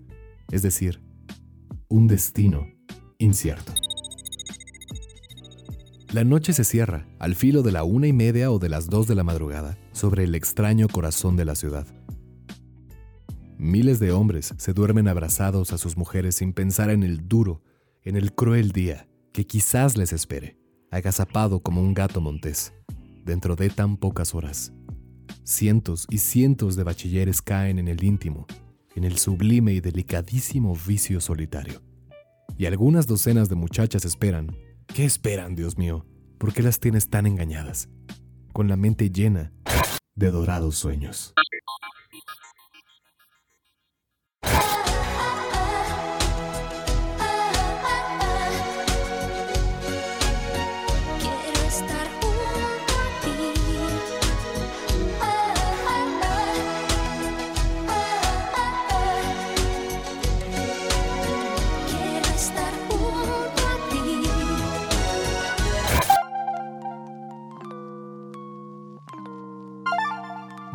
Es 0.52 0.62
decir, 0.62 1.02
un 1.88 2.08
destino 2.08 2.67
incierto. 3.20 3.74
La 6.12 6.26
noche 6.26 6.52
se 6.52 6.65
cierra, 6.65 7.08
al 7.20 7.36
filo 7.36 7.62
de 7.62 7.72
la 7.72 7.84
una 7.84 8.08
y 8.08 8.13
media 8.13 8.52
o 8.52 8.60
de 8.60 8.67
las 8.67 8.89
dos 8.89 9.08
de 9.08 9.15
la 9.15 9.24
madrugada, 9.24 9.78
sobre 9.94 10.26
el 10.26 10.36
extraño 10.36 10.89
corazón 10.89 11.38
de 11.38 11.46
la 11.46 11.56
ciudad. 11.56 11.88
Miles 13.58 14.00
de 14.00 14.12
hombres 14.12 14.54
se 14.58 14.74
duermen 14.74 15.08
abrazados 15.08 15.72
a 15.72 15.78
sus 15.78 15.96
mujeres 15.96 16.36
sin 16.36 16.52
pensar 16.52 16.89
en 16.89 17.04
el 17.04 17.30
duro, 17.30 17.62
en 18.04 18.17
el 18.17 18.34
cruel 18.34 18.72
día 18.72 19.08
que 19.34 19.46
quizás 19.46 19.98
les 19.98 20.13
espere, 20.13 20.58
agazapado 20.89 21.62
como 21.62 21.82
un 21.82 21.94
gato 21.94 22.22
montés, 22.22 22.74
dentro 23.24 23.56
de 23.56 23.70
tan 23.70 23.98
pocas 23.98 24.36
horas. 24.36 24.74
Cientos 25.44 26.06
y 26.10 26.17
cientos 26.17 26.76
de 26.76 26.84
bachilleres 26.84 27.41
caen 27.41 27.80
en 27.80 27.88
el 27.88 28.04
íntimo, 28.04 28.46
en 28.96 29.04
el 29.04 29.17
sublime 29.17 29.74
y 29.74 29.80
delicadísimo 29.80 30.76
vicio 30.76 31.22
solitario. 31.22 31.82
Y 32.58 32.65
algunas 32.65 33.08
docenas 33.08 33.50
de 33.50 33.56
muchachas 33.56 34.06
esperan. 34.06 34.56
¿Qué 34.88 35.06
esperan, 35.06 35.56
Dios 35.56 35.78
mío? 35.78 36.06
¿Por 36.38 36.54
qué 36.54 36.62
las 36.62 36.80
tienes 36.80 37.10
tan 37.10 37.26
engañadas? 37.26 37.89
Con 38.54 38.67
la 38.67 38.76
mente 38.76 39.10
llena 39.10 39.54
de 40.15 40.30
dorados 40.30 40.76
sueños. 40.76 41.34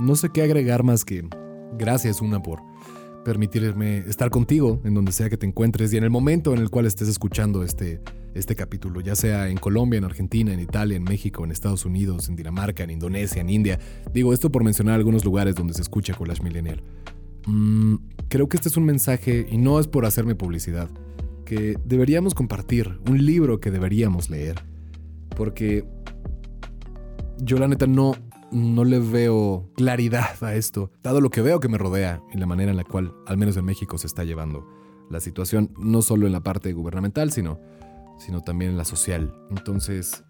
No 0.07 0.15
sé 0.15 0.31
qué 0.31 0.43
agregar 0.43 0.85
más 0.85 1.05
que 1.05 1.29
gracias 1.77 2.23
una 2.23 2.41
por 2.41 2.63
permitirme 3.25 3.99
estar 4.07 4.31
contigo 4.31 4.81
en 4.85 4.95
donde 4.95 5.11
sea 5.11 5.29
que 5.29 5.37
te 5.37 5.47
encuentres 5.47 5.93
y 5.93 5.97
en 5.97 6.05
el 6.05 6.11
momento 6.11 6.55
en 6.55 6.61
el 6.61 6.71
cual 6.71 6.87
estés 6.87 7.09
escuchando 7.09 7.65
este, 7.65 8.01
este 8.33 8.55
capítulo, 8.55 9.01
ya 9.01 9.17
sea 9.17 9.49
en 9.49 9.59
Colombia, 9.59 9.99
en 9.99 10.05
Argentina, 10.05 10.55
en 10.55 10.61
Italia, 10.61 10.97
en 10.97 11.03
México, 11.03 11.43
en 11.43 11.51
Estados 11.51 11.85
Unidos, 11.85 12.29
en 12.29 12.37
Dinamarca, 12.37 12.85
en 12.85 12.91
Indonesia, 12.91 13.41
en 13.41 13.51
India. 13.51 13.81
Digo 14.15 14.33
esto 14.33 14.53
por 14.53 14.63
mencionar 14.63 14.95
algunos 14.95 15.25
lugares 15.25 15.57
donde 15.57 15.75
se 15.75 15.83
escucha 15.83 16.15
Collage 16.15 16.41
Millennial. 16.41 16.85
Mm, 17.49 17.97
creo 18.29 18.49
que 18.49 18.59
este 18.59 18.69
es 18.69 18.77
un 18.77 18.85
mensaje, 18.85 19.49
y 19.51 19.59
no 19.59 19.81
es 19.81 19.89
por 19.89 20.07
hacerme 20.07 20.37
publicidad, 20.37 20.89
que 21.45 21.77
deberíamos 21.85 22.33
compartir, 22.33 23.01
un 23.11 23.27
libro 23.27 23.59
que 23.59 23.73
deberíamos 23.73 24.31
leer, 24.31 24.55
porque 25.37 25.85
yo 27.39 27.59
la 27.59 27.67
neta 27.67 27.89
no, 27.89 28.15
no 28.53 28.85
le 28.85 28.99
veo 28.99 29.71
claridad 29.75 30.43
a 30.43 30.55
esto, 30.55 30.91
dado 31.03 31.21
lo 31.21 31.31
que 31.31 31.43
veo 31.43 31.61
que 31.61 31.69
me 31.69 31.79
rodea 31.79 32.23
y 32.33 32.39
la 32.39 32.47
manera 32.47 32.71
en 32.71 32.77
la 32.77 32.85
cual, 32.85 33.15
al 33.27 33.37
menos 33.37 33.57
en 33.57 33.65
México, 33.65 33.99
se 33.99 34.07
está 34.07 34.25
llevando 34.25 34.67
la 35.11 35.21
situación, 35.21 35.73
no 35.79 36.03
solo 36.03 36.27
en 36.27 36.33
la 36.33 36.43
parte 36.43 36.73
gubernamental, 36.73 37.33
sino, 37.33 37.59
sino 38.19 38.43
también 38.43 38.73
en 38.73 38.77
la 38.77 38.85
social. 38.85 39.35
Entonces, 39.51 40.25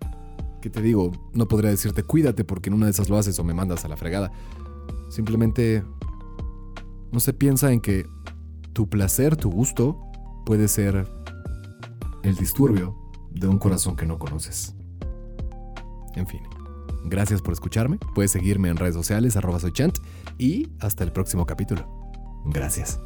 ¿qué 0.61 0.71
te 0.71 0.83
digo? 0.83 1.13
No 1.33 1.49
podría 1.49 1.71
decirte 1.71 2.03
cuídate 2.03 2.45
porque 2.45 2.69
en 2.69 2.75
una 2.75 2.87
de 2.87 2.93
esas 2.93 3.09
lo 3.09 3.17
haces 3.19 3.39
o 3.39 3.45
me 3.45 3.55
mandas 3.55 3.85
a 3.85 3.89
la 3.89 3.97
fregada. 3.97 4.33
Simplemente 5.09 5.85
no 7.13 7.21
se 7.21 7.33
piensa 7.33 7.73
en 7.73 7.81
que 7.81 8.07
tu 8.73 8.89
placer, 8.89 9.37
tu 9.37 9.51
gusto, 9.51 10.01
puede 10.45 10.69
ser 10.69 11.09
el 12.23 12.37
disturbio 12.37 12.95
de 13.31 13.49
un 13.49 13.59
corazón 13.59 13.97
que 13.97 14.07
no 14.07 14.19
conoces. 14.19 14.75
En 16.15 16.27
fin. 16.27 16.56
Gracias 17.09 17.41
por 17.43 17.53
escucharme. 17.53 17.99
Puedes 18.15 18.31
seguirme 18.33 18.69
en 18.69 18.77
redes 18.77 18.95
sociales, 18.95 19.37
arroba 19.37 19.61
soy 19.61 19.73
Chant. 19.73 19.99
Y 20.39 20.69
hasta 20.81 21.05
el 21.05 21.13
próximo 21.13 21.47
capítulo. 21.47 21.89
Gracias. 22.47 22.99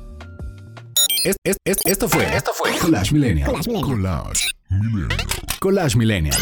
Es- 1.25 1.37
es- 1.45 1.57
es- 1.65 1.77
esto 1.85 2.09
fue. 2.09 2.25
Esto 2.35 2.51
fue. 2.55 2.71
Collage 2.79 3.13
Millennial. 3.15 3.51
Collage 3.51 3.71
Millennial. 3.71 5.09
Collage 5.61 5.97
Millennial. 5.99 6.37